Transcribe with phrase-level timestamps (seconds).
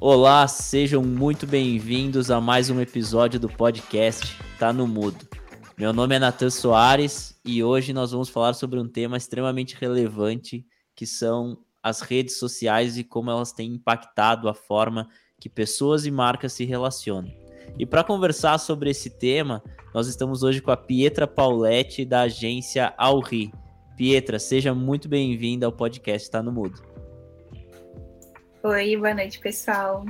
[0.00, 5.26] Olá, sejam muito bem-vindos a mais um episódio do podcast Tá no Mudo.
[5.76, 10.64] Meu nome é Natan Soares e hoje nós vamos falar sobre um tema extremamente relevante
[10.94, 15.08] que são as redes sociais e como elas têm impactado a forma
[15.40, 17.32] que pessoas e marcas se relacionam.
[17.76, 19.60] E para conversar sobre esse tema,
[19.92, 23.52] nós estamos hoje com a Pietra Pauletti da agência Alri.
[23.96, 26.87] Pietra, seja muito bem-vinda ao podcast Tá no Mudo.
[28.70, 30.04] Oi, boa noite, pessoal.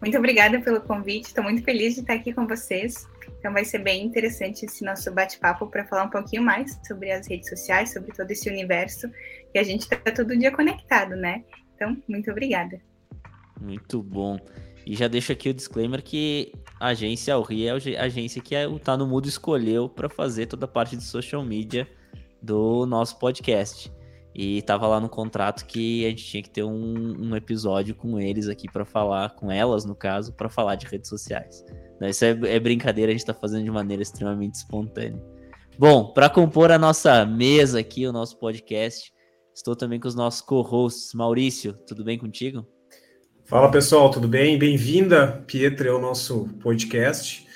[0.00, 1.24] Muito obrigada pelo convite.
[1.24, 3.08] Estou muito feliz de estar aqui com vocês.
[3.40, 7.26] Então, vai ser bem interessante esse nosso bate-papo para falar um pouquinho mais sobre as
[7.26, 9.10] redes sociais, sobre todo esse universo
[9.52, 11.42] que a gente está todo dia conectado, né?
[11.74, 12.80] Então, muito obrigada.
[13.60, 14.38] Muito bom.
[14.86, 18.78] E já deixo aqui o disclaimer que a agência Alri é a agência que o
[18.78, 21.88] Tá no Mudo escolheu para fazer toda a parte de social media
[22.40, 23.92] do nosso podcast.
[24.34, 28.18] E tava lá no contrato que a gente tinha que ter um, um episódio com
[28.18, 31.64] eles aqui para falar, com elas no caso, para falar de redes sociais.
[32.00, 35.22] Isso é, é, brincadeira, a gente tá fazendo de maneira extremamente espontânea.
[35.78, 39.12] Bom, para compor a nossa mesa aqui, o nosso podcast,
[39.54, 41.14] estou também com os nossos co-hosts.
[41.14, 42.66] Maurício, tudo bem contigo?
[43.44, 44.58] Fala pessoal, tudo bem?
[44.58, 47.46] Bem-vinda, Pietra, ao nosso podcast.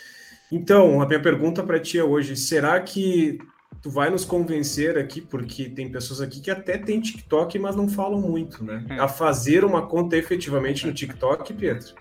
[0.51, 3.39] Então, a minha pergunta para ti é hoje: será que
[3.81, 7.89] tu vai nos convencer aqui, porque tem pessoas aqui que até tem TikTok, mas não
[7.89, 8.85] falam muito, né?
[8.91, 9.01] Hum.
[9.01, 11.95] A fazer uma conta efetivamente no TikTok, Pedro.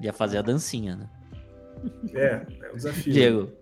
[0.00, 1.08] E a fazer a dancinha, né?
[2.14, 3.12] É, é um desafio.
[3.12, 3.52] Diego,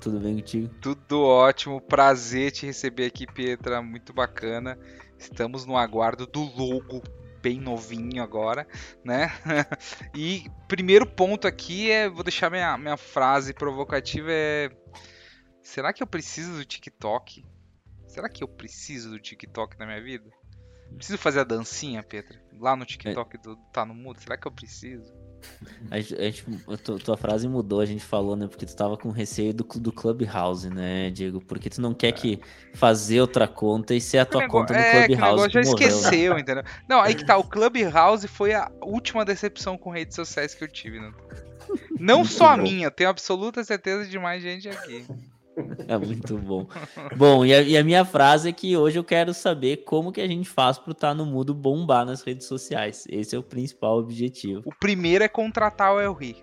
[0.00, 0.68] tudo bem contigo?
[0.80, 4.78] Tudo ótimo, prazer te receber aqui, Pietra, muito bacana.
[5.18, 7.02] Estamos no aguardo do logo
[7.40, 8.66] bem novinho agora,
[9.04, 9.32] né?
[10.14, 14.70] e primeiro ponto aqui é, vou deixar minha, minha frase provocativa é
[15.62, 17.44] será que eu preciso do TikTok?
[18.06, 20.30] Será que eu preciso do TikTok na minha vida?
[20.96, 22.38] Preciso fazer a dancinha, Petra?
[22.58, 24.20] Lá no TikTok do Tá no Mudo?
[24.20, 25.10] Será que eu preciso?
[25.90, 26.44] A gente, a gente,
[27.04, 28.46] tua frase mudou, a gente falou, né?
[28.46, 31.44] Porque tu tava com receio do, do Clubhouse, né, Diego?
[31.44, 32.12] Porque tu não quer é.
[32.12, 32.40] que
[32.74, 35.46] fazer outra conta e ser a tua negócio, conta no é, Clubhouse.
[35.48, 36.40] Que já morreu, esqueceu, né?
[36.40, 36.64] entendeu?
[36.88, 40.68] Não, aí que tá, o Clubhouse foi a última decepção com redes sociais que eu
[40.68, 41.12] tive, né?
[41.98, 45.06] Não só a minha, tenho absoluta certeza de mais gente aqui.
[45.86, 46.66] É muito bom.
[47.16, 50.20] Bom, e a, e a, minha frase é que hoje eu quero saber como que
[50.20, 53.04] a gente faz para estar no mudo bombar nas redes sociais.
[53.08, 54.62] Esse é o principal objetivo.
[54.64, 56.36] O primeiro é contratar o Elri.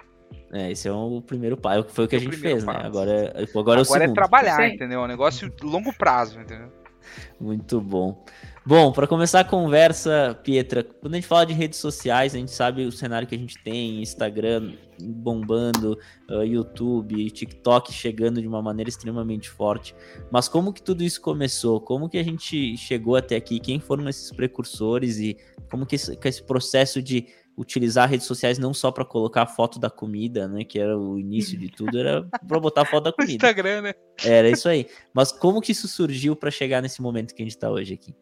[0.52, 1.90] É, esse é o primeiro passo.
[1.90, 2.74] Foi o que a gente fez, né?
[2.74, 2.84] passo.
[2.84, 2.88] né?
[2.88, 4.02] Agora, é, agora, agora é o segundo.
[4.04, 5.02] Agora é trabalhar, entendeu?
[5.02, 6.72] É um negócio longo prazo, entendeu?
[7.40, 8.24] Muito bom.
[8.70, 12.52] Bom, para começar a conversa, Pietra, quando a gente fala de redes sociais, a gente
[12.52, 15.98] sabe o cenário que a gente tem, Instagram bombando,
[16.30, 19.96] uh, YouTube, TikTok chegando de uma maneira extremamente forte.
[20.32, 21.82] Mas como que tudo isso começou?
[21.82, 23.60] Como que a gente chegou até aqui?
[23.60, 25.36] Quem foram esses precursores e
[25.68, 27.26] como que esse, que esse processo de
[27.58, 31.18] utilizar redes sociais não só para colocar a foto da comida, né, que era o
[31.18, 33.34] início de tudo, era para botar a foto da comida.
[33.34, 33.94] Instagram, né?
[34.24, 34.86] Era isso aí.
[35.12, 38.14] Mas como que isso surgiu para chegar nesse momento que a gente está hoje aqui?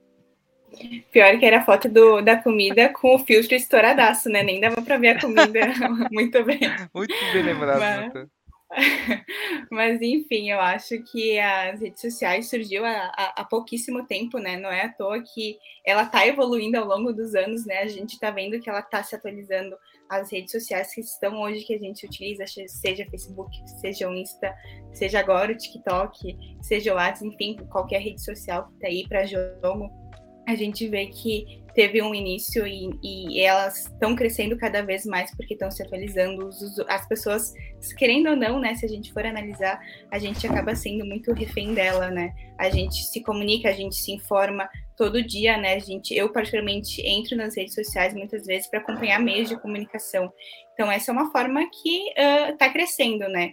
[1.11, 4.43] Pior que era a foto do, da comida com o filtro estouradaço, né?
[4.43, 5.59] Nem dava para ver a comida
[6.11, 6.59] muito bem.
[6.93, 7.79] Muito bem lembrado.
[7.79, 8.27] Mas,
[9.71, 14.57] mas, enfim, eu acho que as redes sociais surgiu há, há, pouquíssimo tempo, né?
[14.57, 17.79] Não é à toa que ela está evoluindo ao longo dos anos, né?
[17.79, 19.75] A gente está vendo que ela está se atualizando.
[20.09, 23.51] As redes sociais que estão hoje que a gente utiliza, seja Facebook,
[23.81, 24.55] seja o Insta,
[24.93, 29.25] seja agora o TikTok, seja o WhatsApp, enfim, qualquer rede social que está aí para
[29.25, 30.06] jogo
[30.47, 35.29] a gente vê que teve um início e, e elas estão crescendo cada vez mais
[35.35, 36.49] porque estão se atualizando.
[36.87, 37.53] as pessoas,
[37.97, 38.73] querendo ou não, né?
[38.73, 39.77] Se a gente for analisar,
[40.09, 42.33] a gente acaba sendo muito refém dela, né?
[42.57, 45.73] A gente se comunica, a gente se informa todo dia, né?
[45.73, 50.31] A gente, eu particularmente entro nas redes sociais muitas vezes para acompanhar meios de comunicação.
[50.73, 52.09] Então essa é uma forma que
[52.49, 53.51] está uh, crescendo, né?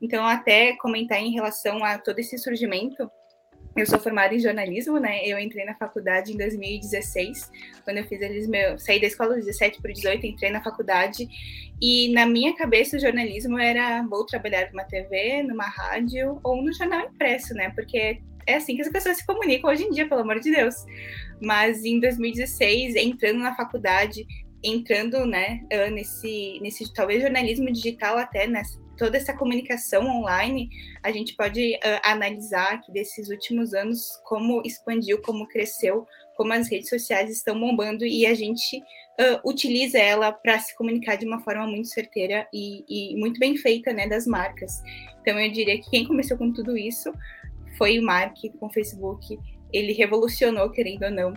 [0.00, 3.08] Então até comentar em relação a todo esse surgimento
[3.76, 5.24] eu sou formada em jornalismo, né?
[5.24, 7.50] Eu entrei na faculdade em 2016,
[7.84, 11.28] quando eu fiz eles meu, saí da escola dos 17 para 18, entrei na faculdade
[11.80, 16.72] e na minha cabeça o jornalismo era vou trabalhar numa TV, numa rádio ou no
[16.74, 17.70] jornal impresso, né?
[17.74, 20.74] Porque é assim que as pessoas se comunicam hoje em dia, pelo amor de Deus.
[21.40, 24.26] Mas em 2016, entrando na faculdade,
[24.62, 25.60] entrando, né,
[25.92, 30.68] nesse nesse talvez jornalismo digital até nessa toda essa comunicação online,
[31.02, 36.06] a gente pode uh, analisar aqui desses últimos anos como expandiu, como cresceu,
[36.36, 41.16] como as redes sociais estão bombando e a gente uh, utiliza ela para se comunicar
[41.16, 44.82] de uma forma muito certeira e, e, muito bem feita, né, das marcas.
[45.22, 47.10] Então eu diria que quem começou com tudo isso
[47.78, 49.38] foi o Mark com o Facebook.
[49.72, 51.32] Ele revolucionou, querendo ou não,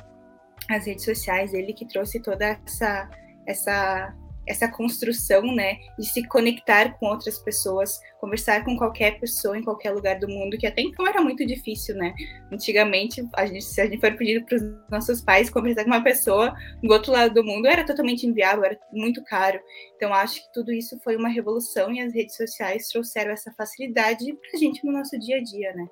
[0.70, 1.54] as redes sociais.
[1.54, 3.10] Ele que trouxe toda essa
[3.46, 4.16] essa
[4.48, 9.92] essa construção, né, de se conectar com outras pessoas, conversar com qualquer pessoa em qualquer
[9.92, 12.14] lugar do mundo, que até então era muito difícil, né?
[12.52, 16.04] Antigamente, a gente, se a gente for pedir para os nossos pais conversar com uma
[16.04, 19.60] pessoa do outro lado do mundo, era totalmente inviável, era muito caro.
[19.96, 24.26] Então, acho que tudo isso foi uma revolução e as redes sociais trouxeram essa facilidade
[24.26, 25.88] para a gente no nosso dia a dia, né?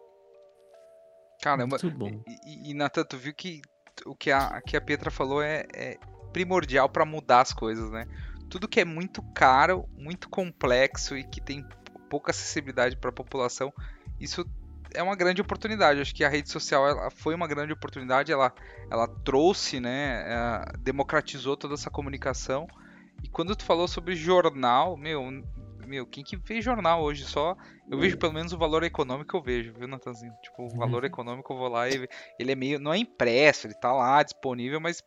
[1.41, 2.21] Caramba, Muito bom.
[2.45, 3.61] e, e Nathan, tu viu que
[4.05, 5.97] o que a, que a Petra falou é, é
[6.31, 8.05] primordial para mudar as coisas, né?
[8.51, 11.65] Tudo que é muito caro, muito complexo e que tem
[12.09, 13.73] pouca acessibilidade para a população,
[14.19, 14.45] isso
[14.93, 16.01] é uma grande oportunidade.
[16.01, 18.31] Acho que a rede social ela foi uma grande oportunidade.
[18.31, 18.53] Ela,
[18.91, 22.67] ela trouxe, né, é, democratizou toda essa comunicação.
[23.23, 25.23] E quando tu falou sobre jornal, meu,
[25.87, 27.55] meu, quem que vê jornal hoje só,
[27.89, 30.33] eu vejo pelo menos o valor econômico eu vejo, viu, Natanzinho?
[30.41, 31.07] Tipo, o valor uhum.
[31.07, 32.07] econômico eu vou lá e
[32.39, 35.03] ele é meio, não é impresso, ele tá lá disponível, mas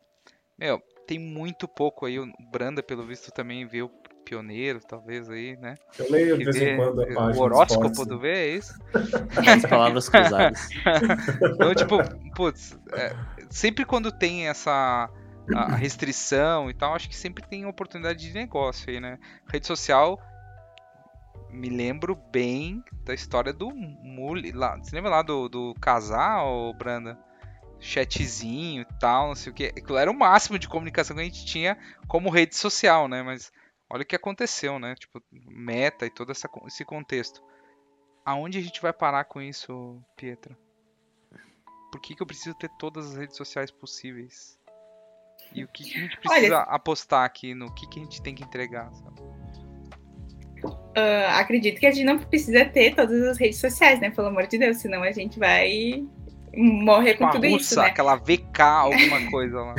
[0.59, 3.91] meu, tem muito pouco aí, o Branda pelo visto também vê o
[4.25, 5.75] pioneiro, talvez aí, né?
[5.99, 7.37] Eu leio de vez em quando a página.
[7.37, 8.75] O horóscopo do V, é isso?
[9.47, 10.69] As palavras cruzadas.
[11.55, 11.99] então, tipo,
[12.35, 13.15] putz, é,
[13.51, 15.11] sempre quando tem essa
[15.55, 19.19] a restrição e tal, acho que sempre tem oportunidade de negócio aí, né?
[19.53, 20.19] Rede social
[21.55, 24.53] me lembro bem da história do Muli.
[24.53, 27.19] Lá, você lembra lá do, do casal, Branda?
[27.85, 29.67] Chatzinho e tal, não sei o que.
[29.67, 31.77] Aquilo era o máximo de comunicação que a gente tinha
[32.09, 33.23] como rede social, né?
[33.23, 33.53] Mas
[33.91, 34.95] olha o que aconteceu, né?
[34.95, 37.43] Tipo, meta e todo essa, esse contexto.
[38.25, 40.57] Aonde a gente vai parar com isso, Pietra?
[41.93, 44.59] Por que, que eu preciso ter todas as redes sociais possíveis?
[45.53, 48.23] E o que, que a gente precisa Olha, apostar aqui no que, que a gente
[48.23, 49.21] tem que entregar, sabe?
[50.65, 54.11] Uh, acredito que a gente não precisa ter todas as redes sociais, né?
[54.11, 56.03] Pelo amor de Deus, senão a gente vai
[56.57, 57.81] morrer com Uma tudo russa, isso.
[57.81, 57.87] Né?
[57.87, 59.75] Aquela VK, alguma coisa lá.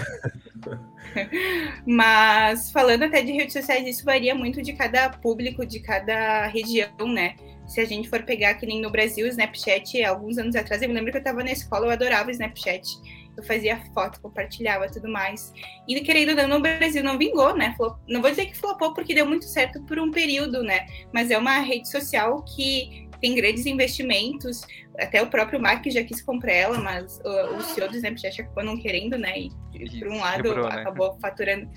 [1.86, 7.07] Mas falando até de redes sociais, isso varia muito de cada público, de cada região,
[7.07, 7.36] né?
[7.68, 10.89] Se a gente for pegar que nem no Brasil, o Snapchat, alguns anos atrás, eu
[10.89, 13.00] me lembro que eu estava na escola, eu adorava o Snapchat
[13.38, 15.54] eu fazia foto, compartilhava tudo mais.
[15.88, 17.75] E querendo ou não, no Brasil não vingou, né?
[18.07, 20.88] Não vou dizer que flopou porque deu muito certo por um período, né?
[21.13, 24.62] Mas é uma rede social que tem grandes investimentos.
[24.98, 28.64] Até o próprio Mark já quis comprar ela, mas o, o senhor do Snapchat acabou
[28.64, 29.34] não querendo, né?
[29.40, 30.82] E por um lado quebrou, né?
[30.82, 31.70] acabou faturando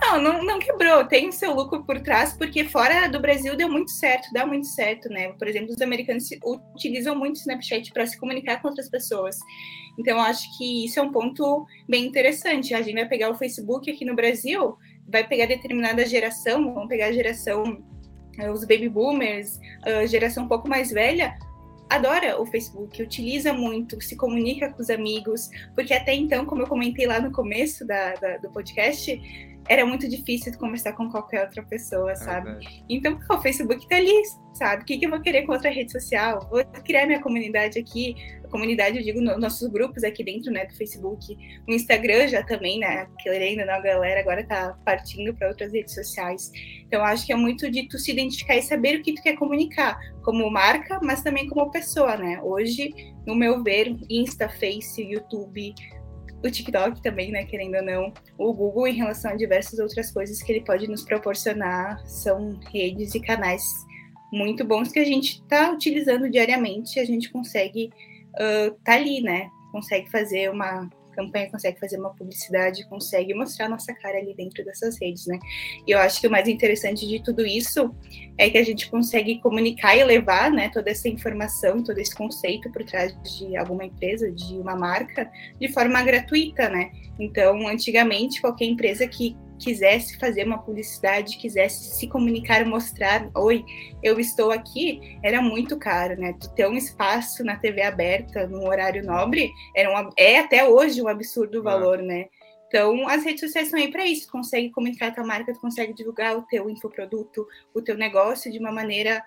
[0.00, 1.04] não, não, não, quebrou.
[1.04, 4.66] Tem o seu lucro por trás, porque fora do Brasil deu muito certo, dá muito
[4.68, 5.32] certo, né?
[5.32, 6.28] Por exemplo, os americanos
[6.74, 9.36] utilizam muito o Snapchat para se comunicar com outras pessoas.
[9.98, 12.74] Então, acho que isso é um ponto bem interessante.
[12.74, 14.76] A gente vai pegar o Facebook aqui no Brasil,
[15.06, 17.84] vai pegar determinada geração, vamos pegar a geração,
[18.52, 21.36] os baby boomers, a geração um pouco mais velha,
[21.88, 26.66] adora o Facebook, utiliza muito, se comunica com os amigos, porque até então, como eu
[26.66, 29.20] comentei lá no começo da, da do podcast,
[29.68, 32.50] era muito difícil conversar com qualquer outra pessoa, sabe?
[32.50, 34.22] É então, o Facebook tá ali,
[34.54, 34.82] sabe?
[34.82, 36.48] O que, que eu vou querer com outra rede social?
[36.50, 38.16] Vou criar minha comunidade aqui.
[38.44, 41.36] A comunidade, eu digo, no, nossos grupos aqui dentro, né, do Facebook.
[41.68, 43.06] O Instagram já também, né?
[43.18, 46.50] Querendo, né, a galera agora tá partindo para outras redes sociais.
[46.86, 49.36] Então, acho que é muito de tu se identificar e saber o que tu quer
[49.36, 52.40] comunicar, como marca, mas também como pessoa, né?
[52.42, 52.94] Hoje,
[53.26, 55.74] no meu ver, Insta, Face, YouTube,
[56.42, 60.42] o TikTok também, né, querendo ou não, o Google em relação a diversas outras coisas
[60.42, 63.62] que ele pode nos proporcionar são redes e canais
[64.32, 67.90] muito bons que a gente está utilizando diariamente, a gente consegue
[68.32, 70.88] estar uh, tá ali, né, consegue fazer uma
[71.18, 75.38] campanha, consegue fazer uma publicidade, consegue mostrar nossa cara ali dentro dessas redes, né?
[75.86, 77.92] E eu acho que o mais interessante de tudo isso
[78.38, 82.70] é que a gente consegue comunicar e levar, né, toda essa informação, todo esse conceito
[82.70, 85.28] por trás de alguma empresa, de uma marca,
[85.60, 86.92] de forma gratuita, né?
[87.18, 93.64] Então, antigamente, qualquer empresa que quisesse fazer uma publicidade, quisesse se comunicar, mostrar, oi,
[94.02, 96.34] eu estou aqui, era muito caro, né?
[96.40, 101.02] Tu ter um espaço na TV aberta, num horário nobre, era um, é até hoje
[101.02, 102.02] um absurdo o valor, é.
[102.02, 102.26] né?
[102.68, 104.26] Então, as redes sociais são aí para isso.
[104.26, 108.52] Tu consegue comunicar a tua marca, tu consegue divulgar o teu infoproduto, o teu negócio
[108.52, 109.24] de uma maneira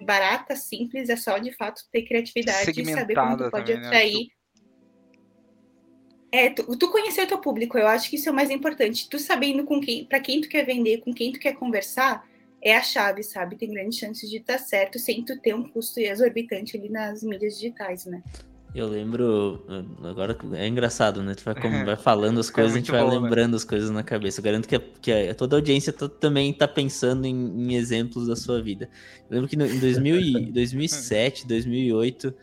[0.00, 3.86] barata, simples, é só de fato ter criatividade e saber como tu pode também, né?
[3.86, 4.35] atrair né?
[6.32, 9.08] É, tu, tu conhecer o teu público, eu acho que isso é o mais importante.
[9.08, 12.26] Tu sabendo com quem, para quem tu quer vender, com quem tu quer conversar,
[12.60, 13.56] é a chave, sabe?
[13.56, 17.54] Tem grandes chances de estar certo sem tu ter um custo exorbitante ali nas mídias
[17.54, 18.22] digitais, né?
[18.74, 19.64] Eu lembro,
[20.02, 21.34] agora é engraçado, né?
[21.34, 23.18] Tu vai, como vai falando as é coisas, é a gente vai bom, né?
[23.18, 23.56] lembrando né?
[23.56, 24.40] as coisas na cabeça.
[24.40, 27.74] Eu garanto que, a, que a, toda a audiência tá, também está pensando em, em,
[27.74, 28.90] exemplos da sua vida.
[29.30, 32.34] Eu lembro que no, em 2000 e, 2007, 2008,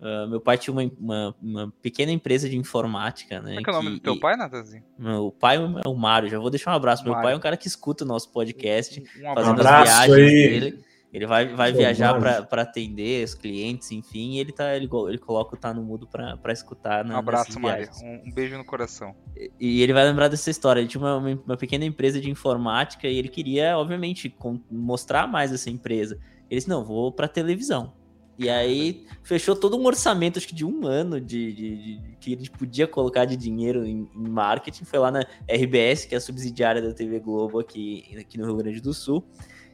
[0.00, 3.60] Uh, meu pai tinha uma, uma, uma, pequena empresa de informática, né?
[3.62, 4.82] Qual é, o nome do teu pai, Natanzinho?
[4.98, 7.02] Meu pai é o Mário, já vou deixar um abraço.
[7.02, 7.12] Mário.
[7.12, 10.24] Meu pai é um cara que escuta o nosso podcast, um fazendo as viagens aí.
[10.24, 10.84] dele.
[11.12, 12.14] Ele vai, vai viajar
[12.46, 16.06] para atender os clientes, enfim, e ele, tá, ele, ele coloca o Tá no Mudo
[16.06, 17.04] para escutar.
[17.04, 17.90] Na, um abraço, Mário.
[18.00, 19.14] Um, um, beijo no coração.
[19.36, 20.80] E, e, ele vai lembrar dessa história.
[20.80, 25.52] Ele tinha uma, uma pequena empresa de informática e ele queria, obviamente, com, mostrar mais
[25.52, 26.14] essa empresa.
[26.48, 27.92] Ele disse: Não, vou para televisão.
[28.40, 32.32] E aí fechou todo um orçamento, acho que de um ano, de, de, de que
[32.32, 34.84] ele podia colocar de dinheiro em, em, marketing.
[34.86, 38.56] Foi lá na RBS, que é a subsidiária da TV Globo aqui, aqui no Rio
[38.56, 39.22] Grande do Sul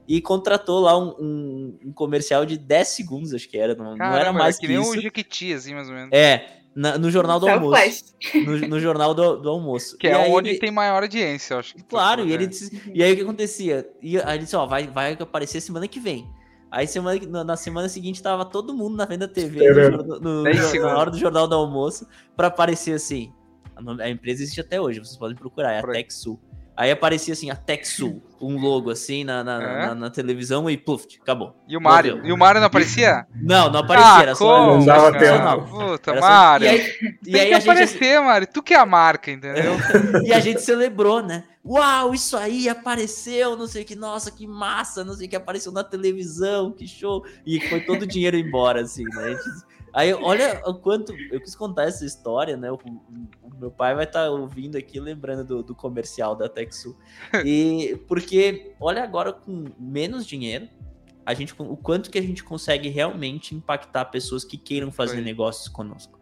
[0.09, 3.75] e contratou lá um, um, um, comercial de 10 segundos, acho que era.
[3.75, 4.91] Não, Caramba, não era mais que, que nem isso.
[4.91, 6.11] um Jequiti, assim, mais ou menos.
[6.13, 8.05] É, na, no jornal do almoço.
[8.35, 9.97] No, no, jornal do, do, almoço.
[9.97, 10.59] Que e é onde ele...
[10.59, 11.75] tem maior audiência, eu acho.
[11.89, 13.89] claro, e, ele disse, e aí o que acontecia?
[14.03, 16.29] E aí ele disse, ó, vai, vai aparecer semana que vem.
[16.77, 20.99] Aí semana, na semana seguinte tava todo mundo na frente da TV, no, no, na
[20.99, 22.07] hora do jornal do almoço,
[22.37, 23.33] para aparecer assim.
[23.75, 26.39] A, a empresa existe até hoje, vocês podem procurar, é a TechSul.
[26.77, 29.87] Aí aparecia assim, a TechSul, um logo assim na, na, é?
[29.87, 31.57] na, na televisão e pluf, acabou.
[31.67, 32.21] E o Mario?
[32.23, 33.27] E o Mario não aparecia?
[33.35, 34.67] Não, não aparecia, ah, era só.
[34.67, 35.63] Não dava tempo.
[35.71, 36.69] Puta, era Mario.
[36.69, 36.75] Só...
[36.75, 38.21] E aí, e Tem aí que a aparecer, gente...
[38.21, 38.49] Mario.
[38.53, 39.73] Tu que é a marca, entendeu?
[40.23, 41.45] e a gente celebrou, né?
[41.67, 45.35] Uau, isso aí apareceu, não sei o que, nossa, que massa, não sei o que,
[45.35, 47.27] apareceu na televisão, que show.
[47.45, 49.37] E foi todo o dinheiro embora, assim, né?
[49.93, 51.13] Aí, olha o quanto.
[51.33, 52.71] Eu quis contar essa história, né?
[52.71, 56.97] O, o meu pai vai estar tá ouvindo aqui, lembrando do, do comercial da Texu.
[57.45, 60.69] E porque, olha agora, com menos dinheiro,
[61.25, 65.67] a gente, o quanto que a gente consegue realmente impactar pessoas que queiram fazer negócios
[65.67, 66.16] conosco.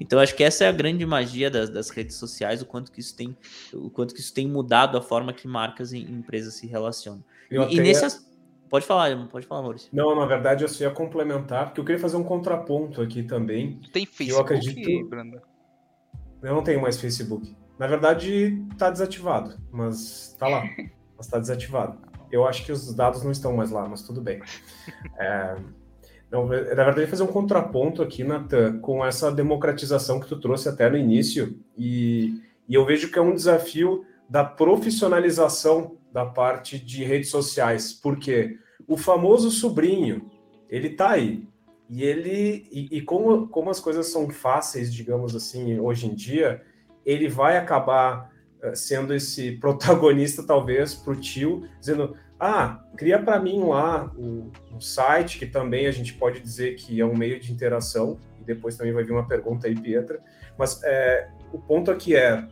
[0.00, 3.00] Então, acho que essa é a grande magia das, das, redes sociais, o quanto que
[3.00, 3.36] isso tem,
[3.72, 7.22] o quanto que isso tem mudado a forma que marcas e empresas se relacionam.
[7.50, 8.28] Eu e, e nesse
[8.70, 9.90] Pode falar, pode falar, Maurício.
[9.92, 13.80] Não, na verdade eu só ia complementar, porque eu queria fazer um contraponto aqui também.
[13.92, 15.08] Tem Facebook, eu acredito...
[15.08, 15.42] Branda?
[16.40, 17.56] Eu não tenho mais Facebook.
[17.76, 20.62] Na verdade, tá desativado, mas tá lá.
[21.18, 21.98] mas tá desativado.
[22.30, 24.40] Eu acho que os dados não estão mais lá, mas tudo bem.
[25.18, 25.56] É...
[26.30, 30.88] Não, na verdade, fazer um contraponto aqui, Natan, com essa democratização que tu trouxe até
[30.88, 37.02] no início, e, e eu vejo que é um desafio da profissionalização da parte de
[37.02, 40.30] redes sociais, porque o famoso sobrinho,
[40.68, 41.48] ele tá aí.
[41.88, 46.62] E ele e, e, como, como as coisas são fáceis, digamos assim, hoje em dia,
[47.04, 48.30] ele vai acabar
[48.62, 54.50] uh, sendo esse protagonista, talvez, para o tio, dizendo: ah, cria para mim lá o,
[54.74, 58.44] um site, que também a gente pode dizer que é um meio de interação, e
[58.44, 60.20] depois também vai vir uma pergunta aí, Pietra.
[60.58, 62.48] Mas é, o ponto aqui é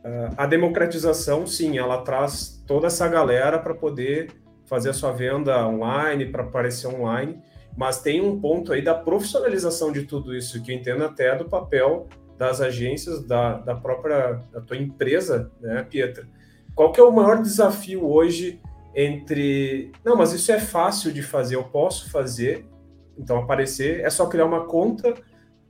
[0.00, 4.30] Uh, a democratização, sim, ela traz toda essa galera para poder
[4.64, 7.38] fazer a sua venda online, para aparecer online,
[7.76, 11.44] mas tem um ponto aí da profissionalização de tudo isso, que eu entendo até do
[11.44, 16.26] papel das agências, da, da própria da tua empresa, né, Pietra?
[16.74, 18.58] Qual que é o maior desafio hoje
[18.94, 19.92] entre...
[20.04, 22.66] Não, mas isso é fácil de fazer, eu posso fazer,
[23.18, 25.14] então aparecer, é só criar uma conta,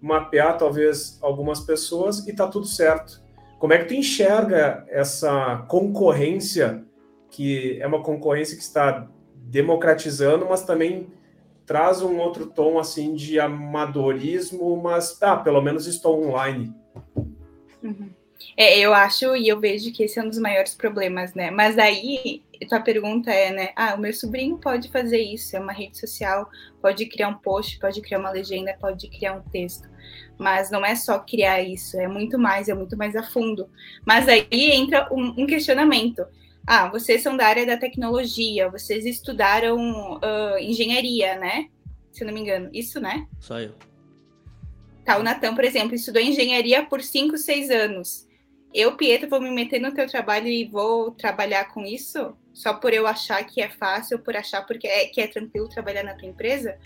[0.00, 3.20] mapear talvez algumas pessoas e tá tudo certo
[3.60, 6.82] como é que tu enxerga essa concorrência,
[7.30, 11.08] que é uma concorrência que está democratizando, mas também
[11.66, 16.74] traz um outro tom assim de amadorismo, mas ah, pelo menos estou online.
[17.82, 18.08] Uhum.
[18.56, 21.50] É, eu acho e eu vejo que esse é um dos maiores problemas, né?
[21.50, 23.70] Mas aí tua pergunta é, né?
[23.76, 26.48] Ah, o meu sobrinho pode fazer isso, é uma rede social,
[26.80, 29.88] pode criar um post, pode criar uma legenda, pode criar um texto
[30.40, 33.68] mas não é só criar isso, é muito mais, é muito mais a fundo.
[34.06, 36.24] Mas aí entra um, um questionamento.
[36.66, 41.68] Ah, vocês são da área da tecnologia, vocês estudaram uh, engenharia, né?
[42.10, 42.70] Se não me engano.
[42.72, 43.26] Isso, né?
[43.38, 43.74] Só eu.
[45.04, 48.26] Tá, o Natan, por exemplo, estudou engenharia por 5, 6 anos.
[48.72, 52.34] Eu, Pietro, vou me meter no teu trabalho e vou trabalhar com isso?
[52.60, 56.02] Só por eu achar que é fácil, por achar porque é, que é tranquilo trabalhar
[56.02, 56.76] na tua empresa?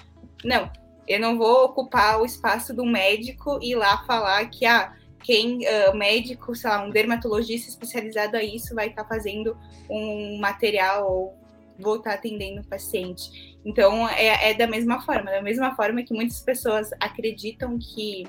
[0.44, 0.70] Não,
[1.08, 5.66] eu não vou ocupar o espaço do médico e ir lá falar que ah, quem
[5.66, 9.58] uh, médico, sei lá, um dermatologista especializado a isso vai estar tá fazendo
[9.90, 11.38] um material ou
[11.76, 13.58] vou estar tá atendendo o paciente.
[13.64, 18.28] Então é, é da mesma forma, da mesma forma que muitas pessoas acreditam que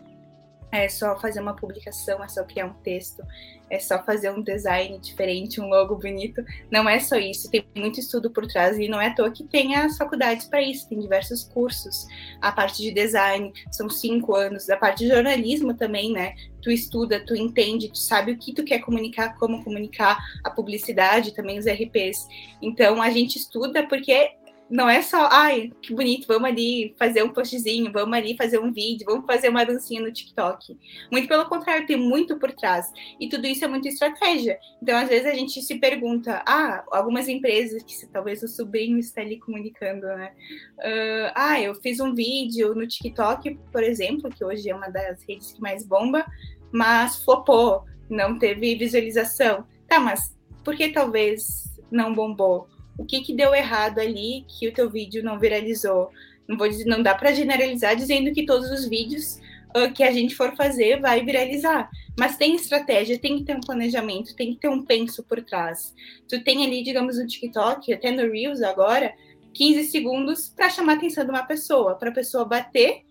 [0.71, 3.21] é só fazer uma publicação, é só criar um texto,
[3.69, 6.43] é só fazer um design diferente, um logo bonito.
[6.69, 9.43] Não é só isso, tem muito estudo por trás e não é à toa que
[9.43, 12.07] tem as faculdades para isso, tem diversos cursos.
[12.41, 16.35] A parte de design são cinco anos, a parte de jornalismo também, né?
[16.61, 21.33] Tu estuda, tu entende, tu sabe o que tu quer comunicar, como comunicar, a publicidade,
[21.33, 22.27] também os RPs.
[22.61, 24.31] Então a gente estuda porque
[24.69, 28.71] não é só, ai, que bonito, vamos ali fazer um postzinho, vamos ali fazer um
[28.71, 30.77] vídeo, vamos fazer uma dancinha no TikTok.
[31.11, 32.91] Muito pelo contrário, tem muito por trás.
[33.19, 34.57] E tudo isso é muito estratégia.
[34.81, 39.21] Então, às vezes, a gente se pergunta, ah, algumas empresas, que talvez o sobrinho está
[39.21, 40.31] ali comunicando, né?
[40.79, 45.21] Uh, ah, eu fiz um vídeo no TikTok, por exemplo, que hoje é uma das
[45.27, 46.25] redes que mais bomba,
[46.71, 49.65] mas flopou, não teve visualização.
[49.87, 52.67] Tá, mas por que talvez não bombou?
[52.97, 56.09] O que, que deu errado ali que o teu vídeo não viralizou.
[56.47, 59.39] Não vou dizer, não dá para generalizar dizendo que todos os vídeos
[59.75, 61.89] uh, que a gente for fazer vai viralizar.
[62.17, 65.93] Mas tem estratégia, tem que ter um planejamento, tem que ter um penso por trás.
[66.29, 69.13] Tu tem ali, digamos, no TikTok, até no Reels agora,
[69.53, 73.03] 15 segundos para chamar a atenção de uma pessoa, para a pessoa bater,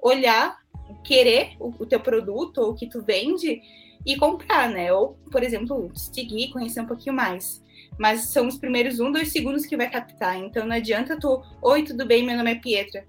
[0.00, 0.58] olhar,
[1.04, 3.60] querer o, o teu produto ou o que tu vende
[4.04, 4.92] e comprar, né?
[4.92, 7.62] Ou, por exemplo, seguir, conhecer um pouquinho mais
[7.98, 10.38] mas são os primeiros um, dois segundos que vai captar.
[10.38, 13.04] Então não adianta tu, oi, tudo bem, meu nome é Pietra.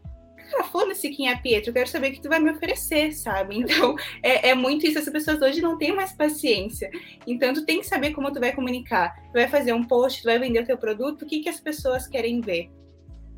[0.50, 3.58] Cara, foda-se quem é Pietra, eu quero saber o que tu vai me oferecer, sabe?
[3.58, 6.90] Então é, é muito isso, as pessoas hoje não têm mais paciência.
[7.28, 9.16] Então tu tem que saber como tu vai comunicar.
[9.28, 11.60] Tu vai fazer um post, tu vai vender o teu produto, o que, que as
[11.60, 12.72] pessoas querem ver.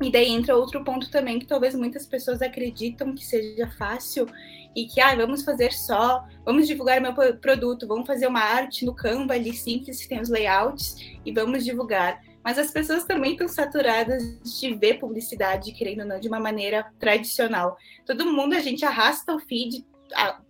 [0.02, 4.26] E daí entra outro ponto também que talvez muitas pessoas acreditam que seja fácil
[4.74, 8.94] e que, ah, vamos fazer só, vamos divulgar meu produto, vamos fazer uma arte no
[8.94, 12.22] Canva ali simples, que tem os layouts, e vamos divulgar.
[12.42, 16.90] Mas as pessoas também estão saturadas de ver publicidade, querendo ou não, de uma maneira
[16.98, 17.76] tradicional.
[18.04, 19.86] Todo mundo, a gente arrasta o feed,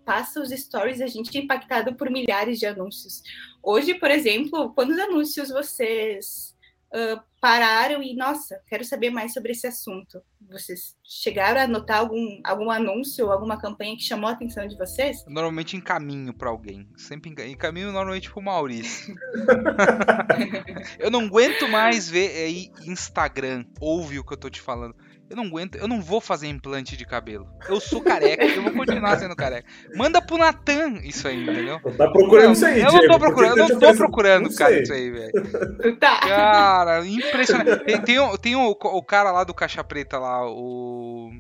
[0.05, 3.23] passa os stories, a gente é impactado por milhares de anúncios.
[3.63, 6.52] Hoje, por exemplo, quantos anúncios vocês
[6.93, 10.23] uh, pararam e, nossa, quero saber mais sobre esse assunto?
[10.51, 14.77] Vocês chegaram a notar algum, algum anúncio ou alguma campanha que chamou a atenção de
[14.77, 15.25] vocês?
[15.27, 16.89] Normalmente encaminho para alguém.
[16.97, 19.15] Sempre encaminho normalmente pro Maurício.
[20.99, 23.65] eu não aguento mais ver aí Instagram.
[23.81, 24.95] Ouve o que eu tô te falando.
[25.33, 27.49] Eu não aguento, eu não vou fazer implante de cabelo.
[27.67, 29.67] Eu sou careca, eu vou continuar sendo careca.
[29.97, 31.81] Manda pro Natan isso aí, entendeu?
[31.97, 34.93] Tá procurando não, isso aí, Eu não tô procurando, eu não tô procurando, cara, isso
[34.93, 35.33] aí, velho.
[35.99, 36.21] Tá.
[36.21, 37.83] Cara, impressionante.
[37.85, 41.31] Tem, tem, o, tem o, o cara lá do Caixa Preta lá, o.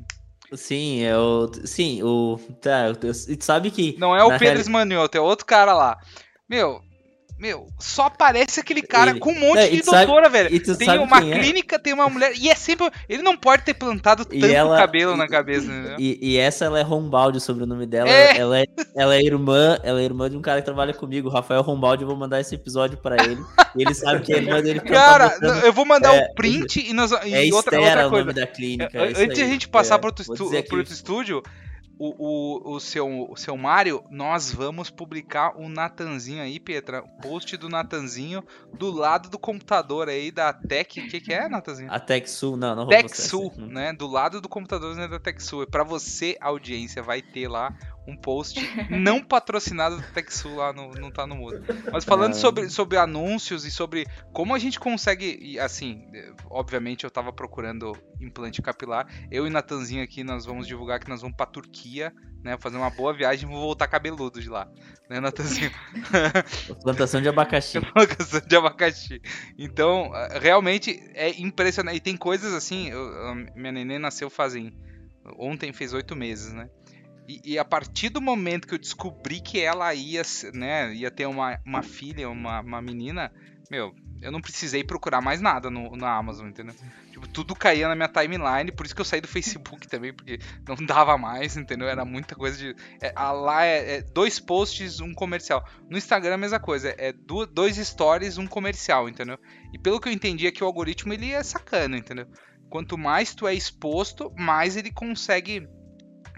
[0.54, 1.50] Sim, é o.
[1.66, 2.40] Sim, o.
[2.62, 3.12] Tá, tu
[3.44, 3.94] sabe que.
[3.98, 4.56] Não é o Pedro real...
[4.56, 5.98] Esmanioto, é outro cara lá.
[6.48, 6.80] Meu,
[7.42, 9.18] meu, só aparece aquele cara ele...
[9.18, 10.48] com um monte de doutora, sabe...
[10.48, 10.76] velho.
[10.76, 11.40] Tem uma é?
[11.40, 11.78] clínica, é?
[11.80, 12.34] tem uma mulher.
[12.36, 12.88] E é sempre.
[13.08, 14.76] Ele não pode ter plantado tanto ela...
[14.76, 15.96] cabelo na cabeça, né?
[15.98, 18.08] E, e, essa ela é Rombaldi, o sobrenome dela.
[18.08, 18.38] É.
[18.38, 21.62] Ela, é, ela é irmã, ela é irmã de um cara que trabalha comigo, Rafael
[21.62, 22.04] Rombaldi.
[22.04, 23.42] Eu vou mandar esse episódio pra ele.
[23.74, 24.78] e ele sabe que é irmã dele.
[24.78, 25.64] Cara, tá botando...
[25.64, 28.14] eu vou mandar o é, um print e, nós, e é outra, outra coisa.
[28.14, 28.96] o nome da clínica.
[28.96, 30.48] É antes de a gente passar é, pro outro, estu...
[30.68, 31.42] pro outro estúdio,
[32.02, 37.02] o, o, o, seu, o seu Mário, nós vamos publicar o Natanzinho aí, Petra.
[37.22, 38.42] Post do Natanzinho
[38.76, 40.98] do lado do computador aí da Tech.
[40.98, 41.92] O que, que é, Natanzinho?
[41.92, 43.92] A TechSul, não, não TechSul, né?
[43.92, 45.64] Do lado do computador né, da TechSul.
[45.68, 47.72] Para você, audiência, vai ter lá
[48.06, 48.60] um post
[48.90, 51.62] não patrocinado do TechSul lá no, não tá no mudo.
[51.92, 56.04] Mas falando sobre, sobre anúncios e sobre como a gente consegue, assim,
[56.50, 59.06] obviamente eu tava procurando implante capilar.
[59.30, 62.12] Eu e Natanzinho aqui nós vamos divulgar que nós vamos pra Turquia,
[62.42, 64.68] né, fazer uma boa viagem e vou voltar cabeludo de lá,
[65.08, 65.70] né, Natanzinho?
[66.82, 67.80] Plantação de abacaxi.
[67.92, 69.22] Plantação de abacaxi.
[69.56, 70.10] Então,
[70.40, 71.96] realmente é impressionante.
[71.96, 74.72] E tem coisas assim, eu, minha neném nasceu fazem
[75.38, 76.68] ontem fez oito meses, né?
[77.28, 81.26] E, e, a partir do momento que eu descobri que ela ia, né, ia ter
[81.26, 83.32] uma, uma filha, uma, uma menina,
[83.70, 86.74] meu, eu não precisei procurar mais nada no, na Amazon, entendeu?
[87.10, 90.38] Tipo, tudo caía na minha timeline, por isso que eu saí do Facebook também, porque
[90.66, 91.88] não dava mais, entendeu?
[91.88, 92.76] Era muita coisa de.
[93.00, 95.64] É, lá é, é, dois posts, um comercial.
[95.90, 99.38] No Instagram a mesma coisa, é do, dois stories, um comercial, entendeu?
[99.72, 102.26] E pelo que eu entendi é que o algoritmo ele é sacana, entendeu?
[102.70, 105.66] Quanto mais tu é exposto, mais ele consegue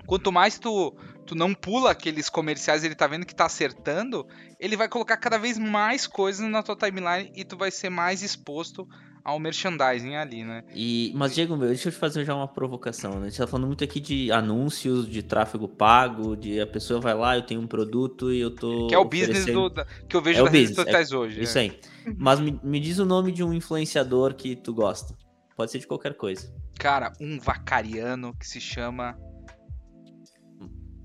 [0.06, 0.94] Quanto mais tu,
[1.26, 4.26] tu não pula aqueles comerciais, ele tá vendo que tá acertando,
[4.60, 8.22] ele vai colocar cada vez mais coisas na tua timeline e tu vai ser mais
[8.22, 8.86] exposto
[9.24, 10.62] ao merchandising ali, né?
[10.74, 13.26] E, mas, Diego, meu, deixa eu te fazer já uma provocação, né?
[13.26, 17.14] A gente tá falando muito aqui de anúncios, de tráfego pago, de a pessoa vai
[17.14, 18.86] lá, eu tenho um produto e eu tô.
[18.86, 21.42] Que é o business do, da, que eu vejo é nas redes sociais é, hoje.
[21.42, 21.62] Isso é.
[21.62, 21.80] aí.
[22.18, 25.16] Mas me, me diz o nome de um influenciador que tu gosta.
[25.56, 26.52] Pode ser de qualquer coisa.
[26.78, 29.16] Cara, um vacariano que se chama